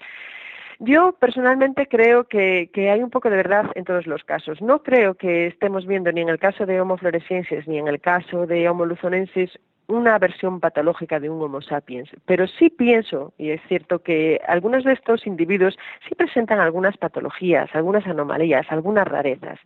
Yo 0.79 1.13
personalmente 1.13 1.87
creo 1.87 2.25
que, 2.25 2.69
que, 2.73 2.89
hay 2.89 3.01
un 3.01 3.09
poco 3.09 3.29
de 3.29 3.37
verdad 3.37 3.71
en 3.75 3.85
todos 3.85 4.07
los 4.07 4.23
casos. 4.23 4.61
No 4.61 4.81
creo 4.81 5.13
que 5.13 5.47
estemos 5.47 5.85
viendo 5.85 6.11
ni 6.11 6.21
en 6.21 6.29
el 6.29 6.39
caso 6.39 6.65
de 6.65 6.81
Homo 6.81 6.97
floresiensis 6.97 7.67
ni 7.67 7.77
en 7.77 7.87
el 7.87 8.01
caso 8.01 8.47
de 8.47 8.67
Homo 8.67 8.85
luzonensis 8.85 9.51
una 9.87 10.17
versión 10.17 10.59
patológica 10.59 11.19
de 11.19 11.29
un 11.29 11.41
Homo 11.41 11.61
sapiens, 11.61 12.09
pero 12.25 12.47
sí 12.47 12.69
pienso, 12.69 13.33
y 13.37 13.51
es 13.51 13.61
cierto 13.67 13.99
que 13.99 14.39
algunos 14.47 14.83
de 14.83 14.93
estos 14.93 15.27
individuos 15.27 15.77
sí 16.07 16.15
presentan 16.15 16.59
algunas 16.59 16.97
patologías, 16.97 17.69
algunas 17.73 18.05
anomalías, 18.07 18.65
algunas 18.69 19.07
rarezas. 19.07 19.59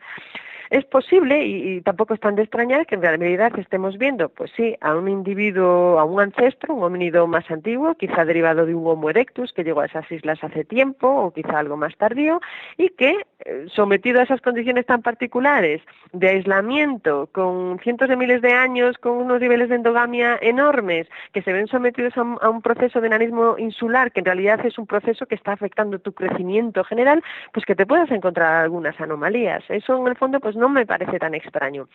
Es 0.69 0.83
posible, 0.85 1.45
y, 1.45 1.81
tampoco 1.81 2.13
es 2.13 2.19
tan 2.19 2.35
de 2.35 2.43
extrañar, 2.43 2.85
que 2.85 2.95
en 2.95 3.01
realidad 3.01 3.57
estemos 3.57 3.97
viendo, 3.97 4.29
pues 4.29 4.51
sí, 4.55 4.75
a 4.81 4.95
un 4.95 5.07
individuo, 5.07 5.99
a 5.99 6.03
un 6.03 6.19
ancestro, 6.19 6.73
un 6.73 6.83
homínido 6.83 7.25
más 7.27 7.49
antiguo, 7.49 7.95
quizá 7.95 8.25
derivado 8.25 8.65
de 8.65 8.75
un 8.75 8.85
Homo 8.85 9.09
erectus 9.09 9.53
que 9.53 9.63
llegó 9.63 9.81
a 9.81 9.85
esas 9.85 10.11
islas 10.11 10.43
hace 10.43 10.65
tiempo, 10.65 11.07
o 11.07 11.31
quizá 11.31 11.59
algo 11.59 11.77
más 11.77 11.95
tardío, 11.95 12.41
y 12.77 12.89
que, 12.89 13.15
sometido 13.73 14.19
a 14.19 14.23
esas 14.23 14.41
condiciones 14.41 14.85
tan 14.85 15.01
particulares 15.01 15.81
de 16.11 16.29
aislamiento, 16.29 17.29
con 17.31 17.79
cientos 17.79 18.09
de 18.09 18.15
miles 18.15 18.41
de 18.41 18.53
años, 18.53 18.97
con 18.97 19.13
unos 19.13 19.39
niveles 19.39 19.69
de 19.69 19.75
endogamia 19.75 20.37
enormes, 20.41 21.07
que 21.33 21.41
se 21.41 21.53
ven 21.53 21.67
sometidos 21.67 22.13
a 22.17 22.49
un, 22.49 22.61
proceso 22.61 22.99
de 22.99 23.07
enanismo 23.07 23.57
insular, 23.57 24.11
que 24.11 24.19
en 24.19 24.25
realidad 24.25 24.65
es 24.65 24.77
un 24.77 24.87
proceso 24.87 25.25
que 25.25 25.35
está 25.35 25.53
afectando 25.53 25.99
tu 25.99 26.13
crecimiento 26.13 26.83
general, 26.83 27.23
pues 27.53 27.65
que 27.65 27.75
te 27.75 27.85
puedas 27.85 28.09
encontrar 28.11 28.63
algunas 28.63 28.99
anomalías. 28.99 29.63
Eso, 29.69 29.97
en 29.97 30.07
el 30.07 30.17
fondo, 30.17 30.39
pues 30.39 30.55
no 30.55 30.69
me 30.69 30.85
parece 30.85 31.19
tan 31.19 31.33
extraño. 31.33 31.87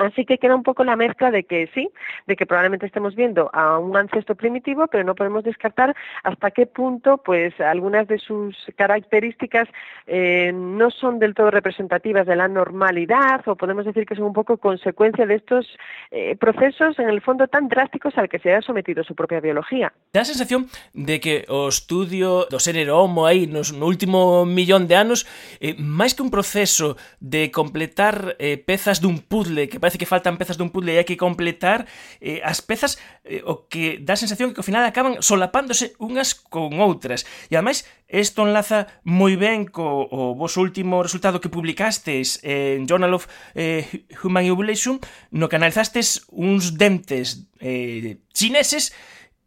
Así 0.00 0.24
que 0.24 0.38
queda 0.38 0.54
un 0.54 0.62
poco 0.62 0.84
la 0.84 0.96
mezcla 0.96 1.30
de 1.30 1.44
que 1.44 1.68
sí, 1.74 1.90
de 2.26 2.36
que 2.36 2.46
probablemente 2.46 2.86
estemos 2.86 3.14
viendo 3.14 3.50
a 3.52 3.78
un 3.78 3.96
ancestro 3.96 4.34
primitivo, 4.34 4.86
pero 4.86 5.04
no 5.04 5.14
podemos 5.14 5.44
descartar 5.44 5.94
hasta 6.22 6.50
qué 6.50 6.66
punto, 6.66 7.18
pues, 7.18 7.58
algunas 7.60 8.08
de 8.08 8.18
sus 8.18 8.56
características 8.76 9.68
eh, 10.06 10.52
no 10.54 10.90
son 10.90 11.18
del 11.18 11.34
todo 11.34 11.50
representativas 11.50 12.26
de 12.26 12.36
la 12.36 12.48
normalidad, 12.48 13.46
o 13.46 13.56
podemos 13.56 13.84
decir 13.84 14.06
que 14.06 14.14
son 14.14 14.24
un 14.24 14.32
poco 14.32 14.56
consecuencia 14.56 15.26
de 15.26 15.34
estos 15.34 15.66
eh, 16.10 16.36
procesos, 16.36 16.98
en 16.98 17.08
el 17.08 17.20
fondo, 17.20 17.46
tan 17.48 17.68
drásticos 17.68 18.16
al 18.16 18.28
que 18.28 18.38
se 18.38 18.54
ha 18.54 18.62
sometido 18.62 19.04
su 19.04 19.14
propia 19.14 19.40
biología. 19.40 19.92
Da 20.12 20.22
a 20.22 20.24
sensación 20.24 20.66
de 20.94 21.20
que 21.20 21.44
o 21.48 21.68
estudio 21.68 22.46
do 22.50 22.58
ser 22.58 22.76
homo 22.90 23.26
aí 23.26 23.46
nos, 23.46 23.72
no 23.72 23.86
último 23.86 24.44
millón 24.44 24.88
de 24.88 24.96
anos, 24.96 25.26
eh, 25.60 25.74
máis 25.78 26.14
que 26.14 26.22
un 26.22 26.30
proceso 26.30 26.96
de 27.20 27.50
completar 27.50 28.36
eh, 28.38 28.58
pezas 28.58 28.98
dun 28.98 29.20
puzzle 29.20 29.68
que 29.68 29.78
parece 29.90 29.98
que 29.98 30.06
faltan 30.06 30.38
pezas 30.38 30.54
dun 30.54 30.70
puzzle 30.70 30.94
e 30.94 31.02
hai 31.02 31.06
que 31.08 31.18
completar, 31.18 31.82
eh, 32.22 32.38
as 32.46 32.62
pezas 32.62 32.94
eh, 33.26 33.42
o 33.42 33.66
que 33.66 33.98
dá 33.98 34.14
a 34.14 34.22
sensación 34.22 34.54
que 34.54 34.62
ao 34.62 34.66
final 34.66 34.86
acaban 34.86 35.18
solapándose 35.18 35.98
unhas 35.98 36.38
con 36.38 36.78
outras. 36.78 37.26
E 37.50 37.58
ademais, 37.58 37.82
isto 38.06 38.46
enlaza 38.46 38.86
moi 39.02 39.34
ben 39.34 39.66
co 39.66 40.06
o 40.06 40.38
vos 40.38 40.54
último 40.54 41.02
resultado 41.02 41.42
que 41.42 41.50
publicastes 41.50 42.38
en 42.46 42.86
Journal 42.86 43.18
of 43.18 43.26
eh, 43.58 44.06
Human 44.22 44.46
Evolution, 44.46 45.02
no 45.34 45.50
que 45.50 45.58
analizastes 45.58 46.22
uns 46.30 46.78
dentes 46.78 47.50
eh, 47.58 48.22
chineses 48.30 48.94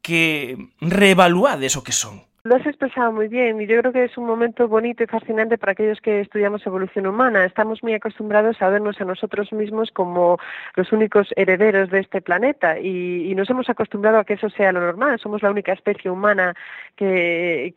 que 0.04 0.60
reevaluades 0.84 1.80
o 1.80 1.88
que 1.88 1.96
son. 1.96 2.33
Lo 2.46 2.58
has 2.58 2.66
expresado 2.66 3.14
muy 3.14 3.30
bien 3.30 3.62
y 3.62 3.68
yo 3.68 3.80
creo 3.80 3.94
que 3.94 4.04
es 4.04 4.18
un 4.18 4.26
momento 4.26 4.68
bonito 4.68 5.02
y 5.02 5.08
fascinante 5.08 5.58
para 5.58 5.72
aquellos 5.72 6.02
que 6.02 6.20
estudiamos 6.20 6.66
evolución 6.66 7.08
humana. 7.08 7.46
Estamos 7.46 7.82
muy 7.82 7.94
acostumbrados 7.94 8.62
a 8.62 8.68
vernos 8.68 9.00
a 9.00 9.06
nosotros 9.06 9.54
mismos 9.54 9.92
como 9.92 10.38
los 10.76 10.92
únicos 10.92 11.30
herederos 11.38 11.90
de 11.90 12.02
este 12.02 12.20
planeta 12.20 12.78
y, 12.78 13.34
nos 13.34 13.50
hemos 13.50 13.70
acostumbrado 13.70 14.20
a 14.20 14.26
que 14.26 14.34
eso 14.34 14.50
sea 14.50 14.74
lo 14.74 14.82
normal. 14.82 15.20
Somos 15.20 15.42
la 15.42 15.52
única 15.52 15.72
especie 15.72 16.12
humana 16.12 16.54
que, 16.98 17.74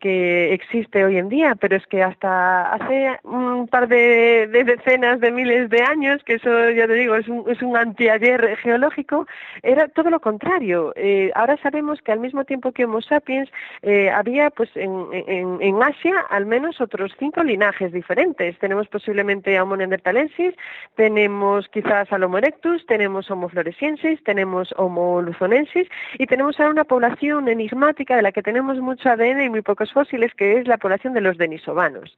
existe 0.52 1.04
hoy 1.04 1.16
en 1.16 1.28
día, 1.28 1.54
pero 1.54 1.76
es 1.76 1.86
que 1.86 2.02
hasta 2.02 2.72
hace 2.72 3.20
un 3.22 3.68
par 3.68 3.86
de, 3.86 4.48
decenas 4.48 5.20
de 5.20 5.30
miles 5.30 5.70
de 5.70 5.82
años, 5.82 6.24
que 6.24 6.34
eso 6.34 6.70
ya 6.70 6.88
te 6.88 6.94
digo 6.94 7.14
es 7.14 7.28
un, 7.28 7.44
es 7.48 7.62
un 7.62 7.76
anteayer 7.76 8.56
geológico, 8.56 9.28
era 9.62 9.86
todo 9.86 10.10
lo 10.10 10.18
contrario. 10.18 10.92
Eh, 10.96 11.30
ahora 11.36 11.56
sabemos 11.62 12.02
que 12.02 12.10
al 12.10 12.18
mismo 12.18 12.44
tiempo 12.44 12.72
que 12.72 12.84
Homo 12.84 13.00
sapiens 13.00 13.48
eh, 13.82 14.10
había 14.10 14.50
pues 14.56 14.70
en, 14.74 15.08
en, 15.12 15.58
en, 15.60 15.82
Asia 15.82 16.24
al 16.30 16.46
menos 16.46 16.80
otros 16.80 17.12
cinco 17.18 17.44
linajes 17.44 17.92
diferentes. 17.92 18.58
Tenemos 18.58 18.88
posiblemente 18.88 19.56
a 19.56 19.62
Homo 19.62 19.76
neanderthalensis, 19.76 20.54
tenemos 20.94 21.68
quizás 21.68 22.10
al 22.10 22.24
Homo 22.24 22.38
erectus, 22.38 22.84
tenemos 22.86 23.30
Homo 23.30 23.50
floresiensis, 23.50 24.22
tenemos 24.24 24.74
Homo 24.78 25.20
luzonensis 25.20 25.86
y 26.18 26.26
tenemos 26.26 26.58
ahora 26.58 26.72
una 26.72 26.84
población 26.84 27.48
enigmática 27.48 28.16
de 28.16 28.22
la 28.22 28.32
que 28.32 28.42
tenemos 28.42 28.78
mucho 28.78 29.10
ADN 29.10 29.42
y 29.42 29.50
muy 29.50 29.62
pocos 29.62 29.92
fósiles, 29.92 30.32
que 30.34 30.58
es 30.58 30.66
la 30.66 30.78
población 30.78 31.12
de 31.12 31.20
los 31.20 31.36
denisovanos. 31.36 32.16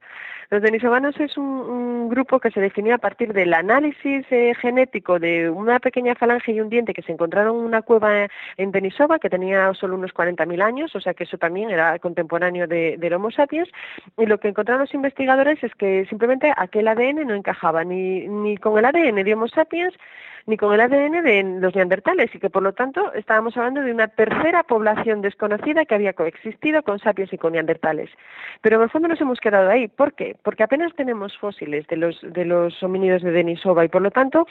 Los 0.49 0.63
denisovanos 0.63 1.19
es 1.19 1.37
un, 1.37 2.09
grupo 2.09 2.39
que 2.39 2.49
se 2.49 2.59
definió 2.59 2.95
a 2.95 2.97
partir 2.97 3.33
del 3.33 3.53
análisis 3.53 4.25
eh, 4.31 4.55
genético 4.59 5.19
de 5.19 5.47
una 5.47 5.79
pequeña 5.79 6.15
falange 6.15 6.53
y 6.53 6.59
un 6.59 6.69
diente 6.69 6.93
que 6.93 7.03
se 7.03 7.11
encontraron 7.11 7.55
en 7.55 7.65
una 7.65 7.83
cueva 7.83 8.27
en 8.57 8.71
Denisova 8.71 9.19
que 9.19 9.29
tenía 9.29 9.71
solo 9.75 9.95
unos 9.95 10.11
40.000 10.11 10.63
años, 10.63 10.95
o 10.95 11.01
sea 11.01 11.13
que 11.13 11.25
eso 11.25 11.37
también 11.37 11.69
era 11.69 11.99
contemporáneo 11.99 12.28
de, 12.29 12.95
del 12.97 13.13
Homo 13.13 13.31
sapiens. 13.31 13.69
Y 14.17 14.25
lo 14.25 14.39
que 14.39 14.49
encontraron 14.49 14.81
los 14.81 14.93
investigadores 14.93 15.63
es 15.63 15.73
que 15.75 16.05
simplemente 16.05 16.53
aquel 16.55 16.87
ADN 16.87 17.27
no 17.27 17.35
encajaba 17.35 17.83
ni, 17.83 18.27
ni 18.27 18.57
con 18.57 18.77
el 18.77 18.85
ADN 18.85 19.23
de 19.23 19.33
Homo 19.33 19.47
sapiens 19.47 19.93
ni 20.49 20.57
con 20.57 20.73
el 20.73 20.81
ADN 20.81 21.23
de 21.23 21.43
los 21.59 21.75
neandertales 21.75 22.33
y 22.33 22.39
que 22.39 22.49
por 22.49 22.63
lo 22.63 22.73
tanto 22.73 23.13
estábamos 23.13 23.55
hablando 23.55 23.81
de 23.81 23.91
una 23.91 24.07
tercera 24.07 24.63
población 24.63 25.21
desconocida 25.21 25.85
que 25.85 25.93
había 25.93 26.13
coexistido 26.13 26.81
con 26.81 26.97
sapiens 26.99 27.31
y 27.31 27.37
con 27.37 27.53
neandertales. 27.53 28.09
Pero 28.61 28.77
en 28.77 28.83
el 28.83 28.89
fondo 28.89 29.07
nos 29.07 29.21
hemos 29.21 29.39
quedado 29.39 29.69
ahí. 29.69 29.87
¿Por 29.87 30.13
qué? 30.13 30.35
Porque 30.41 30.63
apenas 30.63 30.93
tenemos 30.95 31.37
fósiles 31.37 31.85
de 31.87 31.97
los, 31.97 32.19
de 32.21 32.45
los 32.45 32.81
homínidos 32.81 33.21
de 33.21 33.31
Denisova 33.31 33.85
y 33.85 33.89
por 33.89 34.01
lo 34.01 34.09
tanto 34.09 34.47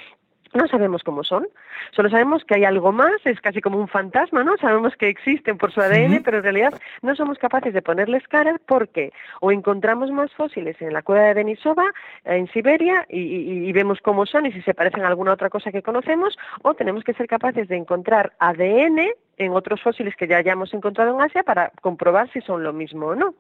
no 0.54 0.66
sabemos 0.68 1.02
cómo 1.02 1.24
son, 1.24 1.46
solo 1.90 2.10
sabemos 2.10 2.44
que 2.44 2.56
hay 2.56 2.64
algo 2.64 2.92
más, 2.92 3.14
es 3.24 3.40
casi 3.40 3.60
como 3.60 3.78
un 3.78 3.88
fantasma, 3.88 4.44
¿no? 4.44 4.56
Sabemos 4.58 4.96
que 4.96 5.08
existen 5.08 5.58
por 5.58 5.72
su 5.72 5.80
ADN, 5.80 6.22
pero 6.22 6.38
en 6.38 6.42
realidad 6.42 6.80
no 7.02 7.14
somos 7.14 7.38
capaces 7.38 7.74
de 7.74 7.82
ponerles 7.82 8.26
cara 8.28 8.60
porque 8.66 9.12
o 9.40 9.52
encontramos 9.52 10.10
más 10.10 10.32
fósiles 10.34 10.80
en 10.80 10.92
la 10.92 11.02
cueva 11.02 11.26
de 11.26 11.34
Denisova, 11.34 11.84
en 12.24 12.48
Siberia, 12.48 13.06
y, 13.08 13.72
vemos 13.72 14.00
cómo 14.00 14.26
son 14.26 14.46
y 14.46 14.52
si 14.52 14.62
se 14.62 14.74
parecen 14.74 15.04
a 15.04 15.08
alguna 15.08 15.32
otra 15.32 15.50
cosa 15.50 15.70
que 15.70 15.82
conocemos, 15.82 16.36
o 16.62 16.74
tenemos 16.74 17.04
que 17.04 17.14
ser 17.14 17.28
capaces 17.28 17.68
de 17.68 17.76
encontrar 17.76 18.32
ADN 18.38 19.08
en 19.38 19.52
otros 19.52 19.80
fósiles 19.82 20.16
que 20.16 20.26
ya 20.26 20.38
hayamos 20.38 20.74
encontrado 20.74 21.14
en 21.14 21.20
Asia 21.20 21.42
para 21.42 21.70
comprobar 21.80 22.30
si 22.32 22.40
son 22.40 22.62
lo 22.62 22.72
mismo 22.72 23.06
o 23.06 23.14
no. 23.14 23.34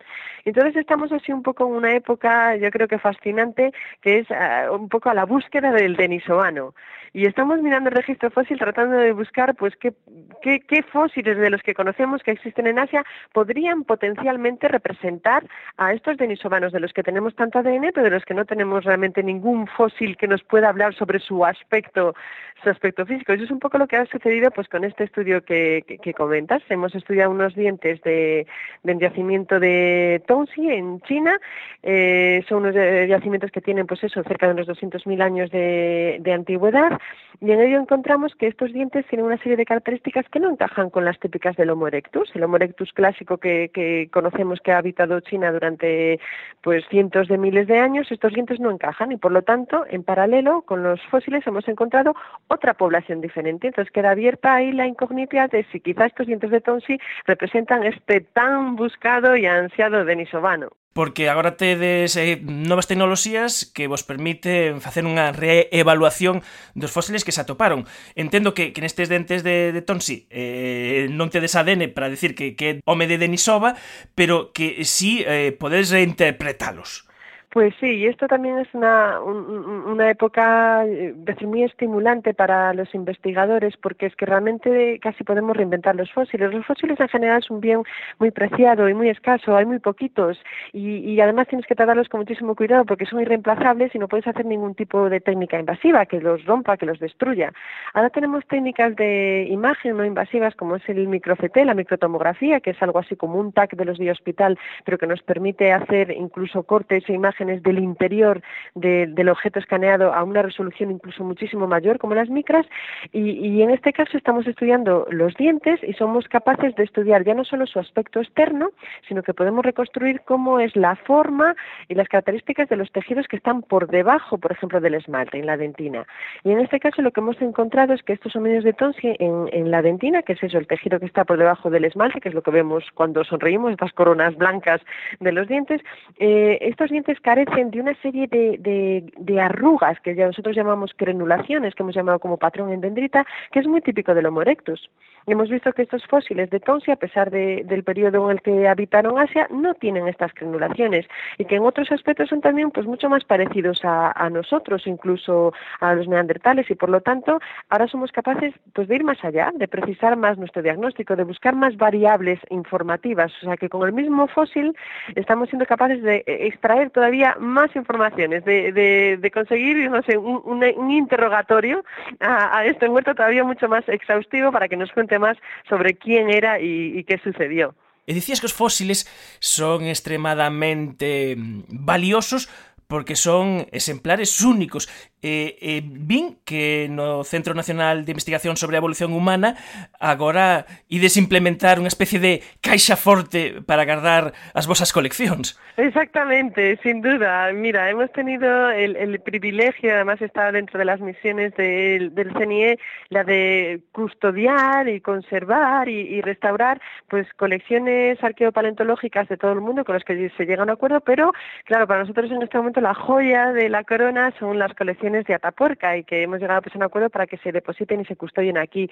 Entonces 0.44 0.76
estamos 0.76 1.12
así 1.12 1.32
un 1.32 1.42
poco 1.42 1.66
en 1.66 1.72
una 1.72 1.94
época, 1.94 2.56
yo 2.56 2.70
creo 2.70 2.88
que 2.88 2.98
fascinante, 2.98 3.72
que 4.00 4.18
es 4.18 4.30
ah, 4.30 4.68
un 4.70 4.88
poco 4.88 5.10
a 5.10 5.14
la 5.14 5.24
búsqueda 5.24 5.72
del 5.72 5.96
denisovano. 5.96 6.74
Y 7.12 7.26
estamos 7.26 7.60
mirando 7.62 7.88
el 7.88 7.96
registro 7.96 8.30
fósil 8.30 8.58
tratando 8.58 8.96
de 8.96 9.12
buscar 9.12 9.54
pues 9.54 9.74
qué, 9.76 9.94
qué, 10.42 10.60
qué 10.60 10.82
fósiles 10.82 11.38
de 11.38 11.50
los 11.50 11.62
que 11.62 11.74
conocemos 11.74 12.22
que 12.22 12.32
existen 12.32 12.66
en 12.66 12.78
Asia 12.78 13.04
podrían 13.32 13.84
potencialmente 13.84 14.68
representar 14.68 15.44
a 15.78 15.92
estos 15.92 16.16
denisovanos 16.16 16.72
de 16.72 16.80
los 16.80 16.92
que 16.92 17.02
tenemos 17.02 17.34
tanto 17.34 17.58
ADN, 17.58 17.90
pero 17.94 18.04
de 18.04 18.10
los 18.10 18.24
que 18.24 18.34
no 18.34 18.44
tenemos 18.44 18.84
realmente 18.84 19.22
ningún 19.22 19.66
fósil 19.66 20.16
que 20.16 20.28
nos 20.28 20.42
pueda 20.44 20.68
hablar 20.68 20.94
sobre 20.94 21.18
su 21.18 21.44
aspecto, 21.44 22.14
su 22.62 22.70
aspecto 22.70 23.06
físico. 23.06 23.32
Eso 23.32 23.44
es 23.44 23.50
un 23.50 23.58
poco 23.58 23.78
lo 23.78 23.86
que 23.86 23.96
ha 23.96 24.06
sucedido 24.06 24.50
pues 24.50 24.68
con 24.68 24.84
este 24.84 25.04
estudio 25.04 25.42
que, 25.44 25.82
que, 25.96 26.14
comentas. 26.14 26.62
Hemos 26.68 26.94
estudiado 26.94 27.30
unos 27.30 27.54
dientes 27.54 28.00
de, 28.02 28.46
del 28.82 28.98
yacimiento 28.98 29.58
de 29.58 30.22
Tongxi 30.26 30.70
en 30.70 31.00
China. 31.00 31.38
Eh, 31.82 32.44
son 32.48 32.58
unos 32.58 32.74
yacimientos 32.74 33.50
que 33.50 33.60
tienen, 33.60 33.86
pues 33.86 34.04
eso, 34.04 34.22
cerca 34.24 34.46
de 34.46 34.52
unos 34.52 34.68
200.000 34.68 35.22
años 35.22 35.50
de, 35.50 36.32
antigüedad. 36.32 36.98
Y 37.40 37.52
en 37.52 37.60
ello 37.60 37.80
encontramos 37.80 38.34
que 38.34 38.48
estos 38.48 38.72
dientes 38.72 39.06
tienen 39.06 39.26
una 39.26 39.38
serie 39.38 39.56
de 39.56 39.64
características 39.64 40.28
que 40.28 40.40
no 40.40 40.50
encajan 40.50 40.90
con 40.90 41.04
las 41.04 41.18
típicas 41.18 41.56
del 41.56 41.70
Homo 41.70 41.88
erectus. 41.88 42.30
El 42.34 42.44
Homo 42.44 42.56
erectus 42.56 42.92
clásico 42.92 43.38
que, 43.38 43.70
que 43.72 44.08
conocemos 44.12 44.60
que 44.60 44.72
ha 44.72 44.78
habitado 44.78 45.20
China 45.20 45.52
durante 45.52 46.20
pues 46.62 46.84
cientos 46.88 47.28
de 47.28 47.38
miles 47.38 47.66
de 47.66 47.78
años, 47.78 48.10
estos 48.10 48.32
dientes 48.32 48.60
no 48.60 48.70
encajan 48.70 49.12
y 49.12 49.16
por 49.16 49.32
lo 49.32 49.42
tanto, 49.42 49.84
en 49.88 50.02
paralelo 50.02 50.62
con 50.62 50.82
los 50.82 51.00
fósiles 51.06 51.46
hemos 51.46 51.66
encontrado 51.68 52.14
otra 52.48 52.74
población 52.74 53.20
diferente. 53.20 53.68
Entonces 53.68 53.92
queda 53.92 54.10
abierta 54.10 54.54
ahí 54.54 54.72
la 54.72 54.86
incógnita 54.86 55.48
de 55.48 55.64
si 55.72 55.77
e 55.78 55.80
quizás 55.80 56.10
que 56.10 56.26
os 56.26 56.28
dientes 56.28 56.50
de 56.50 56.58
Tonsi 56.58 56.98
representan 57.30 57.86
este 57.86 58.26
tan 58.34 58.74
buscado 58.74 59.38
e 59.38 59.46
ansiado 59.46 60.02
denisovano 60.02 60.74
porque 60.98 61.28
agora 61.30 61.54
tedes 61.54 62.16
eh, 62.16 62.42
novas 62.42 62.90
tecnoloxías 62.90 63.70
que 63.70 63.86
vos 63.86 64.02
permiten 64.02 64.82
facer 64.82 65.06
unha 65.06 65.30
reevaluación 65.30 66.42
dos 66.74 66.90
fósiles 66.90 67.22
que 67.22 67.30
se 67.30 67.38
atoparon. 67.38 67.86
Entendo 68.18 68.50
que, 68.50 68.74
que 68.74 68.82
nestes 68.82 69.06
dentes 69.06 69.46
de, 69.46 69.70
de 69.70 69.78
Tonsi 69.78 70.26
eh, 70.26 71.06
non 71.14 71.30
tedes 71.30 71.54
ADN 71.54 71.94
para 71.94 72.10
decir 72.10 72.34
que, 72.34 72.58
que 72.58 72.66
é 72.66 72.72
home 72.82 73.06
de 73.06 73.14
Denisova, 73.14 73.78
pero 74.18 74.50
que 74.50 74.82
sí 74.82 75.22
eh, 75.22 75.54
podes 75.54 75.94
reinterpretalos. 75.94 77.06
Pues 77.50 77.74
sí, 77.80 77.86
y 77.86 78.06
esto 78.06 78.26
también 78.26 78.58
es 78.58 78.68
una, 78.74 79.22
una 79.22 80.10
época 80.10 80.84
eh, 80.84 81.14
muy 81.46 81.62
estimulante 81.62 82.34
para 82.34 82.74
los 82.74 82.94
investigadores 82.94 83.74
porque 83.78 84.04
es 84.04 84.16
que 84.16 84.26
realmente 84.26 84.98
casi 85.00 85.24
podemos 85.24 85.56
reinventar 85.56 85.96
los 85.96 86.12
fósiles. 86.12 86.52
Los 86.52 86.66
fósiles 86.66 87.00
en 87.00 87.08
general 87.08 87.38
es 87.38 87.50
un 87.50 87.60
bien 87.60 87.84
muy 88.18 88.32
preciado 88.32 88.86
y 88.86 88.92
muy 88.92 89.08
escaso, 89.08 89.56
hay 89.56 89.64
muy 89.64 89.78
poquitos 89.78 90.38
y, 90.74 90.98
y 90.98 91.18
además 91.22 91.48
tienes 91.48 91.66
que 91.66 91.74
tratarlos 91.74 92.10
con 92.10 92.20
muchísimo 92.20 92.54
cuidado 92.54 92.84
porque 92.84 93.06
son 93.06 93.22
irreemplazables 93.22 93.94
y 93.94 93.98
no 93.98 94.08
puedes 94.08 94.26
hacer 94.26 94.44
ningún 94.44 94.74
tipo 94.74 95.08
de 95.08 95.20
técnica 95.20 95.58
invasiva 95.58 96.04
que 96.04 96.20
los 96.20 96.44
rompa, 96.44 96.76
que 96.76 96.84
los 96.84 96.98
destruya. 96.98 97.54
Ahora 97.94 98.10
tenemos 98.10 98.46
técnicas 98.46 98.94
de 98.94 99.46
imagen 99.48 99.96
no 99.96 100.04
invasivas 100.04 100.54
como 100.54 100.76
es 100.76 100.86
el 100.90 101.08
microCT, 101.08 101.56
la 101.64 101.72
microtomografía, 101.72 102.60
que 102.60 102.70
es 102.70 102.82
algo 102.82 102.98
así 102.98 103.16
como 103.16 103.40
un 103.40 103.52
TAC 103.52 103.74
de 103.74 103.86
los 103.86 103.96
de 103.96 104.10
hospital, 104.10 104.58
pero 104.84 104.98
que 104.98 105.06
nos 105.06 105.22
permite 105.22 105.72
hacer 105.72 106.10
incluso 106.10 106.62
cortes 106.64 107.08
e 107.08 107.14
imágenes 107.14 107.37
del 107.38 107.78
interior 107.78 108.42
del 108.74 109.28
objeto 109.28 109.58
escaneado 109.58 110.12
a 110.12 110.22
una 110.24 110.42
resolución 110.42 110.90
incluso 110.90 111.24
muchísimo 111.24 111.66
mayor, 111.66 111.98
como 111.98 112.14
las 112.14 112.28
micras, 112.28 112.66
y, 113.12 113.62
en 113.62 113.70
este 113.70 113.92
caso 113.92 114.16
estamos 114.16 114.46
estudiando 114.46 115.06
los 115.10 115.34
dientes 115.34 115.80
y 115.82 115.92
somos 115.94 116.28
capaces 116.28 116.74
de 116.76 116.84
estudiar 116.84 117.24
ya 117.24 117.34
no 117.34 117.44
solo 117.44 117.66
su 117.66 117.78
aspecto 117.78 118.20
externo, 118.20 118.70
sino 119.06 119.22
que 119.22 119.34
podemos 119.34 119.64
reconstruir 119.64 120.22
cómo 120.24 120.60
es 120.60 120.74
la 120.76 120.96
forma 120.96 121.54
y 121.88 121.94
las 121.94 122.08
características 122.08 122.68
de 122.68 122.76
los 122.76 122.90
tejidos 122.92 123.26
que 123.28 123.36
están 123.36 123.62
por 123.62 123.88
debajo, 123.88 124.38
por 124.38 124.52
ejemplo, 124.52 124.80
del 124.80 124.94
esmalte, 124.94 125.38
en 125.38 125.46
la 125.46 125.56
dentina. 125.56 126.06
Y 126.44 126.52
en 126.52 126.60
este 126.60 126.80
caso 126.80 127.02
lo 127.02 127.10
que 127.10 127.20
hemos 127.20 127.40
encontrado 127.40 127.94
es 127.94 128.02
que 128.02 128.12
estos 128.12 128.34
homínidos 128.36 128.64
de 128.64 128.72
Tonsi 128.72 129.16
en, 129.18 129.70
la 129.70 129.82
dentina, 129.82 130.22
que 130.22 130.32
es 130.32 130.42
eso, 130.42 130.58
el 130.58 130.66
tejido 130.66 130.98
que 130.98 131.06
está 131.06 131.24
por 131.24 131.38
debajo 131.38 131.70
del 131.70 131.84
esmalte, 131.84 132.20
que 132.20 132.28
es 132.28 132.34
lo 132.34 132.42
que 132.42 132.50
vemos 132.50 132.84
cuando 132.94 133.24
sonreímos, 133.24 133.72
estas 133.72 133.92
coronas 133.92 134.36
blancas 134.36 134.80
de 135.20 135.32
los 135.32 135.48
dientes, 135.48 135.80
eh, 136.18 136.58
estos 136.60 136.90
dientes 136.90 137.20
carecen 137.28 137.70
de 137.70 137.82
una 137.82 137.94
serie 138.00 138.26
de, 138.26 139.04
de, 139.18 139.38
arrugas 139.38 140.00
que 140.00 140.14
ya 140.14 140.26
nosotros 140.26 140.56
llamamos 140.56 140.92
crenulaciones, 140.96 141.74
que 141.74 141.82
hemos 141.82 141.94
llamado 141.94 142.18
como 142.20 142.38
patrón 142.38 142.72
en 142.72 142.80
dendrita, 142.80 143.26
que 143.52 143.58
es 143.58 143.66
muy 143.66 143.82
típico 143.82 144.14
del 144.14 144.24
Homo 144.24 144.40
erectus. 144.40 144.88
Hemos 145.26 145.50
visto 145.50 145.74
que 145.74 145.82
estos 145.82 146.06
fósiles 146.06 146.48
de 146.48 146.58
Tonsi, 146.58 146.90
a 146.90 146.96
pesar 146.96 147.30
del 147.30 147.84
periodo 147.84 148.24
en 148.24 148.38
el 148.38 148.40
que 148.40 148.66
habitaron 148.66 149.18
Asia, 149.18 149.46
no 149.50 149.74
tienen 149.74 150.08
estas 150.08 150.32
crenulaciones 150.32 151.06
y 151.36 151.44
que 151.44 151.56
en 151.56 151.64
otros 151.64 151.92
aspectos 151.92 152.30
son 152.30 152.40
también 152.40 152.70
pues 152.70 152.86
mucho 152.86 153.10
más 153.10 153.24
parecidos 153.24 153.80
a, 153.84 154.30
nosotros, 154.30 154.86
incluso 154.86 155.52
a 155.80 155.94
los 155.94 156.08
neandertales 156.08 156.70
y 156.70 156.74
por 156.76 156.88
lo 156.88 157.02
tanto 157.02 157.40
ahora 157.68 157.88
somos 157.88 158.10
capaces 158.10 158.54
pues 158.72 158.88
de 158.88 158.96
ir 158.96 159.04
más 159.04 159.22
allá, 159.22 159.52
de 159.54 159.68
precisar 159.68 160.16
más 160.16 160.38
nuestro 160.38 160.62
diagnóstico, 160.62 161.14
de 161.14 161.24
buscar 161.24 161.54
más 161.54 161.76
variables 161.76 162.40
informativas, 162.48 163.30
o 163.42 163.44
sea 163.44 163.56
que 163.58 163.68
con 163.68 163.86
el 163.86 163.92
mismo 163.92 164.28
fósil 164.28 164.74
estamos 165.14 165.50
siendo 165.50 165.66
capaces 165.66 166.02
de 166.02 166.24
extraer 166.26 166.88
todavía 166.88 167.17
más 167.38 167.74
informaciones, 167.76 168.44
de, 168.44 169.30
conseguir 169.32 169.90
no 169.90 170.02
sé, 170.02 170.16
un, 170.16 170.90
interrogatorio 170.90 171.84
a, 172.20 172.64
este 172.64 172.88
muerto 172.88 173.14
todavía 173.14 173.44
mucho 173.44 173.68
más 173.68 173.88
exhaustivo 173.88 174.52
para 174.52 174.68
que 174.68 174.76
nos 174.76 174.90
cuente 174.92 175.18
más 175.18 175.36
sobre 175.68 175.94
quién 175.94 176.30
era 176.30 176.60
y, 176.60 177.04
qué 177.04 177.18
sucedió. 177.18 177.74
Y 178.06 178.14
decías 178.14 178.40
que 178.40 178.46
los 178.46 178.54
fósiles 178.54 179.06
son 179.38 179.84
extremadamente 179.84 181.36
mm, 181.36 181.64
valiosos 181.68 182.48
porque 182.86 183.16
son 183.16 183.66
exemplares 183.70 184.40
únicos. 184.40 184.88
E, 185.18 185.58
e 185.58 185.82
vin 185.82 186.38
que 186.46 186.86
no 186.86 187.26
Centro 187.26 187.50
Nacional 187.50 188.06
de 188.06 188.14
Investigación 188.14 188.54
sobre 188.54 188.78
Evolución 188.78 189.12
Humana 189.12 189.58
agora 189.98 190.62
ides 190.86 191.18
implementar 191.18 191.82
unha 191.82 191.90
especie 191.90 192.22
de 192.22 192.38
caixa 192.62 192.94
forte 192.94 193.58
para 193.66 193.82
guardar 193.82 194.30
as 194.54 194.70
vosas 194.70 194.94
coleccións. 194.94 195.58
Exactamente, 195.74 196.78
sin 196.86 197.02
duda. 197.02 197.50
Mira, 197.50 197.90
hemos 197.90 198.12
tenido 198.14 198.70
el, 198.70 199.18
privilegio, 199.18 199.90
además 199.90 200.22
está 200.22 200.52
dentro 200.52 200.78
de 200.78 200.86
las 200.86 201.00
misiones 201.00 201.50
de, 201.58 202.10
del 202.14 202.30
CNIE, 202.34 202.78
la 203.10 203.24
de 203.24 203.82
custodiar 203.90 204.86
y 204.86 205.00
conservar 205.00 205.88
y, 205.88 205.98
y 205.98 206.20
restaurar 206.22 206.80
pues 207.08 207.26
colecciones 207.34 208.22
arqueopaleontológicas 208.22 209.26
de 209.28 209.36
todo 209.36 209.50
el 209.50 209.60
mundo 209.60 209.84
con 209.84 209.94
las 209.94 210.04
que 210.04 210.30
se 210.36 210.46
llega 210.46 210.62
a 210.62 210.64
un 210.64 210.70
acuerdo, 210.70 211.00
pero 211.00 211.32
claro, 211.64 211.88
para 211.88 212.00
nosotros 212.00 212.30
en 212.30 212.42
este 212.42 212.56
momento 212.56 212.80
la 212.80 212.94
joya 212.94 213.50
de 213.50 213.68
la 213.68 213.82
corona 213.82 214.32
son 214.38 214.60
las 214.60 214.74
colecciones 214.74 215.07
de 215.12 215.34
Atapuerca 215.34 215.96
y 215.96 216.04
que 216.04 216.22
hemos 216.22 216.40
llegado 216.40 216.62
pues, 216.62 216.74
a 216.74 216.78
un 216.78 216.84
acuerdo 216.84 217.10
para 217.10 217.26
que 217.26 217.38
se 217.38 217.52
depositen 217.52 218.00
y 218.00 218.04
se 218.04 218.16
custodien 218.16 218.58
aquí. 218.58 218.90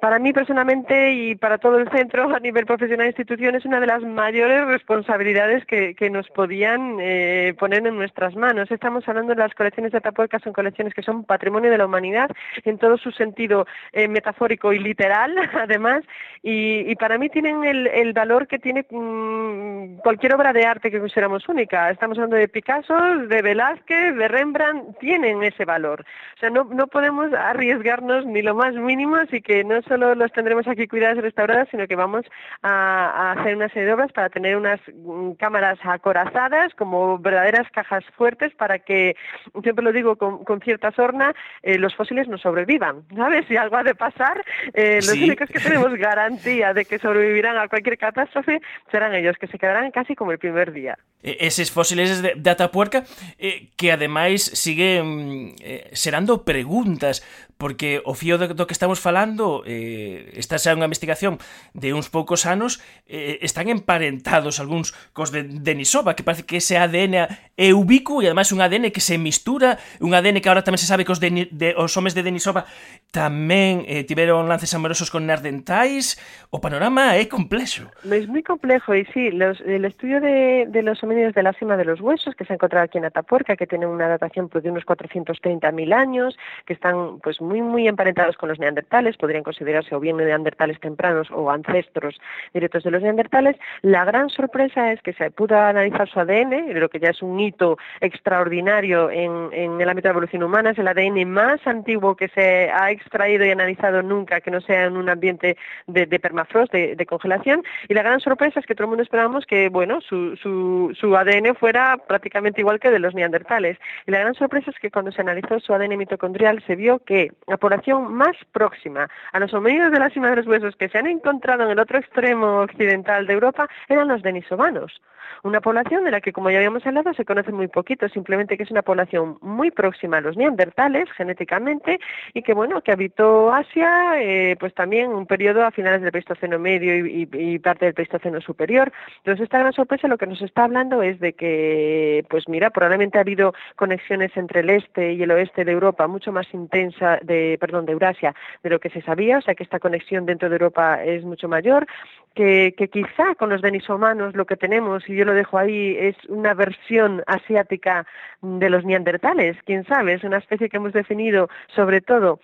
Para 0.00 0.18
mí 0.18 0.32
personalmente 0.32 1.12
y 1.12 1.34
para 1.34 1.58
todo 1.58 1.78
el 1.78 1.90
centro 1.90 2.34
a 2.34 2.40
nivel 2.40 2.66
profesional 2.66 3.06
e 3.06 3.10
institución 3.10 3.54
es 3.54 3.64
una 3.64 3.80
de 3.80 3.86
las 3.86 4.02
mayores 4.02 4.66
responsabilidades 4.66 5.64
que, 5.66 6.08
nos 6.08 6.28
podían 6.30 6.96
eh, 7.00 7.54
poner 7.58 7.86
en 7.86 7.96
nuestras 7.96 8.34
manos. 8.34 8.70
Estamos 8.70 9.06
hablando 9.06 9.34
de 9.34 9.40
las 9.40 9.52
colecciones 9.52 9.92
de 9.92 9.98
Atapuerca, 9.98 10.38
son 10.38 10.54
colecciones 10.54 10.94
que 10.94 11.02
son 11.02 11.24
patrimonio 11.24 11.70
de 11.70 11.76
la 11.76 11.84
humanidad 11.84 12.30
en 12.64 12.78
todo 12.78 12.96
su 12.96 13.10
sentido 13.10 13.66
eh, 13.92 14.08
metafórico 14.08 14.72
y 14.72 14.78
literal, 14.78 15.34
además, 15.54 16.02
y, 16.42 16.94
para 16.96 17.18
mí 17.18 17.28
tienen 17.28 17.64
el, 17.64 18.12
valor 18.12 18.46
que 18.46 18.58
tiene 18.58 18.86
mm, 18.90 19.98
cualquier 19.98 20.34
obra 20.34 20.52
de 20.52 20.64
arte 20.64 20.90
que 20.90 20.98
consideramos 20.98 21.48
única. 21.48 21.90
Estamos 21.90 22.16
hablando 22.16 22.36
de 22.36 22.48
Picasso, 22.48 22.96
de 23.28 23.42
Velázquez, 23.42 24.16
de 24.16 24.28
Rembrandt, 24.28 24.98
tienen 24.98 25.42
ese 25.48 25.64
valor. 25.64 26.04
O 26.36 26.40
sea, 26.40 26.50
no, 26.50 26.64
no 26.64 26.86
podemos 26.86 27.32
arriesgarnos 27.32 28.26
ni 28.26 28.42
lo 28.42 28.54
más 28.54 28.74
mínimo, 28.74 29.16
así 29.16 29.40
que 29.40 29.64
no 29.64 29.82
solo 29.82 30.14
los 30.14 30.32
tendremos 30.32 30.66
aquí 30.66 30.86
cuidadas 30.86 31.18
y 31.18 31.20
restauradas, 31.20 31.68
sino 31.70 31.86
que 31.86 31.96
vamos 31.96 32.24
a, 32.62 33.32
hacer 33.32 33.56
una 33.56 33.68
serie 33.68 33.86
de 33.86 33.92
obras 33.94 34.12
para 34.12 34.28
tener 34.28 34.56
unas 34.56 34.80
mm, 34.92 35.32
cámaras 35.32 35.78
acorazadas 35.82 36.74
como 36.74 37.18
verdaderas 37.18 37.70
cajas 37.70 38.04
fuertes 38.16 38.54
para 38.54 38.78
que, 38.78 39.16
siempre 39.62 39.84
lo 39.84 39.92
digo 39.92 40.16
con, 40.16 40.60
cierta 40.60 40.90
sorna, 40.92 41.34
eh, 41.62 41.78
los 41.78 41.94
fósiles 41.94 42.28
no 42.28 42.38
sobrevivan. 42.38 43.02
¿Sabes? 43.14 43.46
Si 43.46 43.56
algo 43.56 43.76
ha 43.76 43.84
de 43.84 43.94
pasar, 43.94 44.44
eh, 44.74 44.96
los 44.96 45.12
únicos 45.12 45.48
que 45.48 45.60
tenemos 45.60 45.94
garantía 45.94 46.74
de 46.74 46.84
que 46.84 46.98
sobrevivirán 46.98 47.56
a 47.56 47.68
cualquier 47.68 47.98
catástrofe 47.98 48.60
serán 48.90 49.14
ellos, 49.14 49.36
que 49.38 49.46
se 49.46 49.58
quedarán 49.58 49.90
casi 49.90 50.14
como 50.14 50.32
el 50.32 50.38
primer 50.38 50.72
día. 50.72 50.98
E, 51.22 51.36
eses 51.40 51.70
fósiles 51.70 52.22
de, 52.22 52.34
de 52.36 52.50
Atapuerca 52.50 53.02
eh, 53.38 53.70
que 53.76 53.90
ademais 53.90 54.42
siguen 54.42 55.37
eh, 55.60 55.90
serando 55.92 56.44
preguntas 56.44 57.22
porque 57.58 58.00
o 58.06 58.14
fío 58.14 58.38
do, 58.38 58.54
do 58.54 58.64
que 58.64 58.72
estamos 58.72 59.02
falando 59.02 59.66
eh, 59.66 60.30
esta 60.38 60.56
xa 60.56 60.72
é 60.72 60.78
unha 60.78 60.86
investigación 60.86 61.42
de 61.74 61.90
uns 61.90 62.06
poucos 62.06 62.46
anos 62.46 62.78
eh, 63.10 63.42
están 63.42 63.66
emparentados 63.66 64.62
algúns 64.62 64.94
cos 65.12 65.34
de 65.34 65.42
Denisova 65.42 66.14
que 66.14 66.22
parece 66.22 66.46
que 66.46 66.62
ese 66.62 66.78
ADN 66.78 67.26
é 67.58 67.68
ubicu 67.74 68.22
e 68.22 68.30
ademais 68.30 68.54
un 68.54 68.62
ADN 68.62 68.94
que 68.94 69.02
se 69.02 69.18
mistura 69.18 69.82
un 69.98 70.14
ADN 70.14 70.38
que 70.38 70.46
agora 70.46 70.62
tamén 70.62 70.78
se 70.78 70.86
sabe 70.86 71.02
que 71.02 71.10
os, 71.10 71.18
de, 71.18 71.50
de, 71.50 71.74
os 71.74 71.90
homes 71.98 72.14
de 72.14 72.22
Denisova 72.22 72.64
tamén 73.10 73.82
eh, 73.90 74.06
tiveron 74.06 74.46
lances 74.46 74.70
amorosos 74.76 75.10
con 75.10 75.26
nardentais. 75.26 76.20
O 76.54 76.60
panorama 76.60 77.16
é 77.16 77.24
complexo. 77.26 77.88
É 78.04 78.20
moi 78.28 78.44
complejo 78.44 78.92
e 78.92 79.08
sí, 79.10 79.32
los, 79.32 79.60
el 79.64 79.84
estudio 79.84 80.20
de, 80.20 80.68
de 80.68 80.80
los 80.84 81.02
homínidos 81.02 81.34
de 81.34 81.42
la 81.42 81.52
cima 81.56 81.76
de 81.76 81.84
los 81.84 82.00
huesos 82.00 82.36
que 82.36 82.44
se 82.44 82.52
ha 82.52 82.56
encontrado 82.56 82.84
aquí 82.84 82.98
en 82.98 83.08
Atapuerca 83.08 83.56
que 83.56 83.66
tiene 83.66 83.86
una 83.86 84.08
datación 84.08 84.48
pues, 84.48 84.62
de 84.62 84.70
unos 84.70 84.84
430.000 84.84 85.92
años 85.92 86.36
que 86.64 86.72
están 86.72 87.18
pues 87.20 87.40
muy, 87.48 87.62
muy 87.62 87.88
emparentados 87.88 88.36
con 88.36 88.48
los 88.48 88.58
neandertales, 88.58 89.16
podrían 89.16 89.42
considerarse 89.42 89.94
o 89.94 90.00
bien 90.00 90.16
neandertales 90.16 90.78
tempranos 90.80 91.30
o 91.30 91.50
ancestros 91.50 92.20
directos 92.54 92.84
de 92.84 92.90
los 92.90 93.02
neandertales. 93.02 93.56
La 93.82 94.04
gran 94.04 94.28
sorpresa 94.28 94.92
es 94.92 95.00
que 95.02 95.12
se 95.14 95.30
pudo 95.30 95.58
analizar 95.58 96.08
su 96.08 96.20
ADN, 96.20 96.78
lo 96.78 96.88
que 96.88 97.00
ya 97.00 97.10
es 97.10 97.22
un 97.22 97.40
hito 97.40 97.78
extraordinario 98.00 99.10
en, 99.10 99.48
en 99.52 99.80
el 99.80 99.88
ámbito 99.88 100.08
de 100.08 100.12
la 100.12 100.18
evolución 100.18 100.42
humana, 100.42 100.70
es 100.70 100.78
el 100.78 100.88
ADN 100.88 101.28
más 101.28 101.66
antiguo 101.66 102.16
que 102.16 102.28
se 102.28 102.70
ha 102.70 102.90
extraído 102.90 103.44
y 103.44 103.50
analizado 103.50 104.02
nunca, 104.02 104.40
que 104.40 104.50
no 104.50 104.60
sea 104.60 104.84
en 104.84 104.96
un 104.96 105.08
ambiente 105.08 105.56
de, 105.86 106.06
permafrost, 106.18 106.72
de, 106.72 106.96
de, 106.96 107.06
congelación. 107.06 107.62
Y 107.88 107.94
la 107.94 108.02
gran 108.02 108.20
sorpresa 108.20 108.60
es 108.60 108.66
que 108.66 108.74
todo 108.74 108.84
el 108.84 108.90
mundo 108.90 109.02
esperábamos 109.02 109.46
que, 109.46 109.68
bueno, 109.68 110.00
su, 110.00 110.36
su, 110.36 110.94
su 110.98 111.16
ADN 111.16 111.54
fuera 111.54 111.96
prácticamente 112.06 112.60
igual 112.60 112.80
que 112.80 112.90
de 112.90 112.98
los 112.98 113.14
neandertales. 113.14 113.78
Y 114.06 114.10
la 114.10 114.20
gran 114.20 114.34
sorpresa 114.34 114.70
es 114.70 114.78
que 114.78 114.90
cuando 114.90 115.12
se 115.12 115.20
analizó 115.20 115.60
su 115.60 115.72
ADN 115.72 115.96
mitocondrial 115.96 116.62
se 116.66 116.76
vio 116.76 116.98
que 117.00 117.32
la 117.46 117.56
población 117.56 118.12
más 118.12 118.36
próxima 118.52 119.08
a 119.32 119.40
los 119.40 119.52
homínidos 119.54 119.92
de 119.92 119.98
la 119.98 120.10
cima 120.10 120.30
de 120.30 120.36
los 120.36 120.46
huesos 120.46 120.76
que 120.76 120.88
se 120.88 120.98
han 120.98 121.06
encontrado 121.06 121.64
en 121.64 121.70
el 121.70 121.78
otro 121.78 121.98
extremo 121.98 122.60
occidental 122.60 123.26
de 123.26 123.32
Europa 123.32 123.68
eran 123.88 124.08
los 124.08 124.22
denisovanos. 124.22 125.00
Una 125.42 125.60
población 125.60 126.04
de 126.04 126.10
la 126.10 126.20
que, 126.20 126.32
como 126.32 126.50
ya 126.50 126.58
habíamos 126.58 126.84
hablado, 126.86 127.14
se 127.14 127.24
conoce 127.24 127.52
muy 127.52 127.68
poquito, 127.68 128.08
simplemente 128.08 128.56
que 128.56 128.64
es 128.64 128.70
una 128.70 128.82
población 128.82 129.38
muy 129.40 129.70
próxima 129.70 130.18
a 130.18 130.20
los 130.20 130.36
neandertales 130.36 131.10
genéticamente 131.12 132.00
y 132.34 132.42
que, 132.42 132.54
bueno, 132.54 132.80
que 132.80 132.92
habitó 132.92 133.52
Asia, 133.52 134.20
eh, 134.20 134.56
pues 134.58 134.74
también 134.74 135.10
un 135.10 135.26
periodo 135.26 135.64
a 135.64 135.70
finales 135.70 136.02
del 136.02 136.12
Pleistoceno 136.12 136.58
medio 136.58 137.06
y, 137.06 137.58
parte 137.58 137.86
del 137.86 137.94
Pleistoceno 137.94 138.40
superior. 138.40 138.92
Entonces, 139.18 139.44
esta 139.44 139.58
gran 139.58 139.72
sorpresa 139.72 140.08
lo 140.08 140.18
que 140.18 140.26
nos 140.26 140.42
está 140.42 140.64
hablando 140.64 141.02
es 141.02 141.20
de 141.20 141.32
que, 141.34 142.24
pues 142.28 142.48
mira, 142.48 142.70
probablemente 142.70 143.18
ha 143.18 143.22
habido 143.22 143.54
conexiones 143.76 144.36
entre 144.36 144.60
el 144.60 144.70
este 144.70 145.12
y 145.12 145.22
el 145.22 145.30
oeste 145.30 145.64
de 145.64 145.72
Europa 145.72 146.06
mucho 146.06 146.32
más 146.32 146.46
intensa, 146.52 147.18
de, 147.28 147.56
perdón, 147.60 147.86
de 147.86 147.92
Eurasia, 147.92 148.34
de 148.64 148.70
lo 148.70 148.80
que 148.80 148.90
se 148.90 149.02
sabía, 149.02 149.38
o 149.38 149.42
sea 149.42 149.54
que 149.54 149.62
esta 149.62 149.78
conexión 149.78 150.26
dentro 150.26 150.48
de 150.48 150.56
Europa 150.56 151.04
es 151.04 151.22
mucho 151.22 151.48
mayor, 151.48 151.86
que, 152.34 152.90
quizá 152.92 153.34
con 153.36 153.50
los 153.50 153.62
denisomanos 153.62 154.34
lo 154.34 154.46
que 154.46 154.56
tenemos, 154.56 155.08
y 155.08 155.16
yo 155.16 155.24
lo 155.24 155.34
dejo 155.34 155.58
ahí, 155.58 155.96
es 155.98 156.16
una 156.28 156.54
versión 156.54 157.22
asiática 157.26 158.06
de 158.42 158.70
los 158.70 158.84
neandertales, 158.84 159.56
quién 159.64 159.84
sabe, 159.84 160.14
es 160.14 160.24
una 160.24 160.38
especie 160.38 160.68
que 160.68 160.76
hemos 160.76 160.92
definido 160.92 161.48
sobre 161.74 162.00
todo 162.00 162.40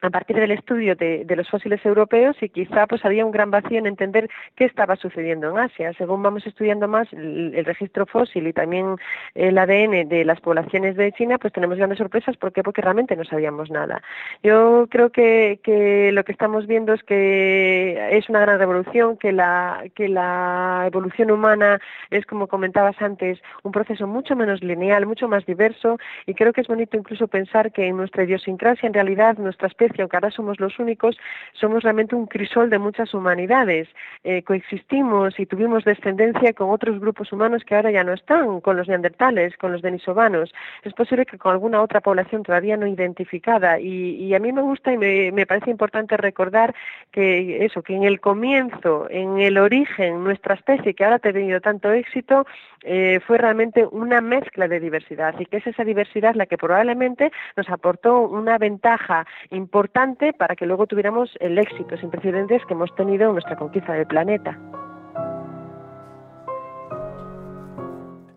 a 0.00 0.10
partir 0.10 0.36
del 0.36 0.52
estudio 0.52 0.94
de, 0.94 1.24
los 1.36 1.48
fósiles 1.48 1.84
europeos 1.84 2.36
y 2.40 2.48
quizá 2.48 2.86
pues 2.86 3.04
había 3.04 3.24
un 3.24 3.32
gran 3.32 3.50
vacío 3.50 3.78
en 3.78 3.86
entender 3.86 4.28
qué 4.56 4.64
estaba 4.64 4.96
sucediendo 4.96 5.50
en 5.50 5.58
Asia. 5.58 5.92
Según 5.94 6.22
vamos 6.22 6.46
estudiando 6.46 6.88
más 6.88 7.12
el, 7.12 7.64
registro 7.64 8.06
fósil 8.06 8.46
y 8.46 8.52
también 8.52 8.96
el 9.34 9.58
ADN 9.58 10.08
de 10.08 10.24
las 10.24 10.40
poblaciones 10.40 10.96
de 10.96 11.12
China, 11.12 11.38
pues 11.38 11.52
tenemos 11.52 11.76
grandes 11.76 11.98
sorpresas. 11.98 12.36
¿Por? 12.36 12.52
Porque 12.52 12.82
realmente 12.82 13.14
no 13.16 13.24
sabíamos 13.24 13.70
nada. 13.70 14.02
Yo 14.42 14.86
creo 14.90 15.10
que, 15.10 15.60
que 15.62 16.10
lo 16.12 16.24
que 16.24 16.32
estamos 16.32 16.66
viendo 16.66 16.92
es 16.94 17.02
que 17.02 18.16
es 18.16 18.28
una 18.28 18.40
gran 18.40 18.58
revolución, 18.58 19.16
que 19.16 19.32
la, 19.32 19.84
que 19.94 20.08
la 20.08 20.84
evolución 20.86 21.30
humana 21.30 21.80
es, 22.10 22.24
como 22.26 22.46
comentabas 22.46 23.00
antes, 23.00 23.38
un 23.62 23.72
proceso 23.72 24.06
mucho 24.06 24.34
menos 24.34 24.62
lineal, 24.62 25.06
mucho 25.06 25.28
más 25.28 25.44
diverso 25.46 25.98
y 26.26 26.34
creo 26.34 26.52
que 26.52 26.60
es 26.60 26.68
bonito 26.68 26.96
incluso 26.96 27.28
pensar 27.28 27.72
que 27.72 27.86
en 27.86 27.96
nuestra 27.96 28.24
idiosincrasia, 28.24 28.86
en 28.86 28.94
realidad, 28.94 29.36
nuestras 29.38 29.74
aunque 29.98 30.16
ahora 30.16 30.30
somos 30.30 30.60
los 30.60 30.78
únicos, 30.78 31.16
somos 31.52 31.82
realmente 31.82 32.14
un 32.14 32.26
crisol 32.26 32.70
de 32.70 32.78
muchas 32.78 33.14
humanidades. 33.14 33.88
Eh, 34.24 34.42
coexistimos 34.42 35.38
y 35.38 35.46
tuvimos 35.46 35.84
descendencia 35.84 36.52
con 36.52 36.70
otros 36.70 37.00
grupos 37.00 37.32
humanos 37.32 37.64
que 37.64 37.74
ahora 37.74 37.90
ya 37.90 38.04
no 38.04 38.12
están, 38.12 38.60
con 38.60 38.76
los 38.76 38.88
neandertales, 38.88 39.56
con 39.56 39.72
los 39.72 39.82
denisovanos. 39.82 40.52
Es 40.82 40.92
posible 40.92 41.26
que 41.26 41.38
con 41.38 41.52
alguna 41.52 41.82
otra 41.82 42.00
población 42.00 42.42
todavía 42.42 42.76
no 42.76 42.86
identificada. 42.86 43.80
Y, 43.80 44.34
a 44.34 44.38
mí 44.38 44.52
me 44.52 44.62
gusta 44.62 44.92
y 44.92 44.98
me, 44.98 45.32
me 45.32 45.46
parece 45.46 45.70
importante 45.70 46.16
recordar 46.16 46.74
que 47.10 47.64
eso, 47.64 47.82
que 47.82 47.94
en 47.94 48.04
el 48.04 48.20
comienzo, 48.20 49.06
en 49.10 49.38
el 49.38 49.58
origen, 49.58 50.22
nuestra 50.22 50.54
especie, 50.54 50.94
que 50.94 51.04
ahora 51.04 51.16
ha 51.16 51.20
tenido 51.20 51.60
tanto 51.60 51.90
éxito, 51.92 52.46
eh, 52.82 53.20
fue 53.26 53.38
realmente 53.38 53.86
una 53.90 54.20
mezcla 54.20 54.68
de 54.68 54.78
diversidad 54.78 55.34
y 55.38 55.46
que 55.46 55.56
es 55.56 55.66
esa 55.66 55.84
diversidad 55.84 56.34
la 56.34 56.46
que 56.46 56.56
probablemente 56.56 57.32
nos 57.56 57.68
aportó 57.70 58.20
una 58.20 58.56
ventaja 58.56 59.26
importante 59.50 59.77
importante 59.78 60.32
para 60.32 60.56
que 60.56 60.66
luego 60.66 60.88
tuviéramos 60.88 61.30
el 61.38 61.56
éxito 61.56 61.96
sin 61.98 62.10
precedentes 62.10 62.62
que 62.66 62.74
hemos 62.74 62.92
tenido 62.96 63.28
en 63.28 63.32
nuestra 63.34 63.54
conquista 63.54 63.92
del 63.92 64.06
planeta. 64.06 64.58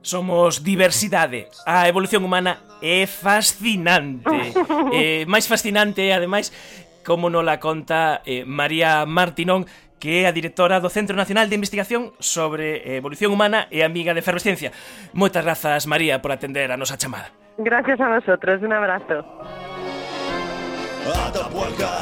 Somos 0.03 0.63
diversidade. 0.63 1.47
A 1.65 1.87
evolución 1.87 2.23
humana 2.23 2.61
é 2.81 3.07
fascinante. 3.07 4.53
eh, 4.93 5.25
máis 5.25 5.49
fascinante, 5.49 6.13
ademais, 6.13 6.53
como 7.01 7.33
non 7.33 7.41
la 7.41 7.57
conta 7.57 8.21
eh, 8.21 8.45
María 8.45 9.05
Martinón, 9.09 9.65
que 9.97 10.25
é 10.25 10.29
a 10.29 10.33
directora 10.33 10.77
do 10.77 10.93
Centro 10.93 11.17
Nacional 11.17 11.49
de 11.49 11.57
Investigación 11.57 12.13
sobre 12.21 12.97
Evolución 12.97 13.33
Humana 13.33 13.65
e 13.73 13.81
amiga 13.81 14.13
de 14.13 14.21
Efervescencia. 14.21 14.69
Moitas 15.17 15.41
grazas, 15.41 15.89
María, 15.89 16.21
por 16.21 16.29
atender 16.29 16.69
a 16.69 16.77
nosa 16.77 17.01
chamada. 17.01 17.33
Gracias 17.57 17.97
a 17.97 18.09
vosotros. 18.09 18.61
Un 18.61 18.73
abrazo. 18.73 19.25
à 21.09 21.29
da 21.31 21.43
poincade. 21.45 22.00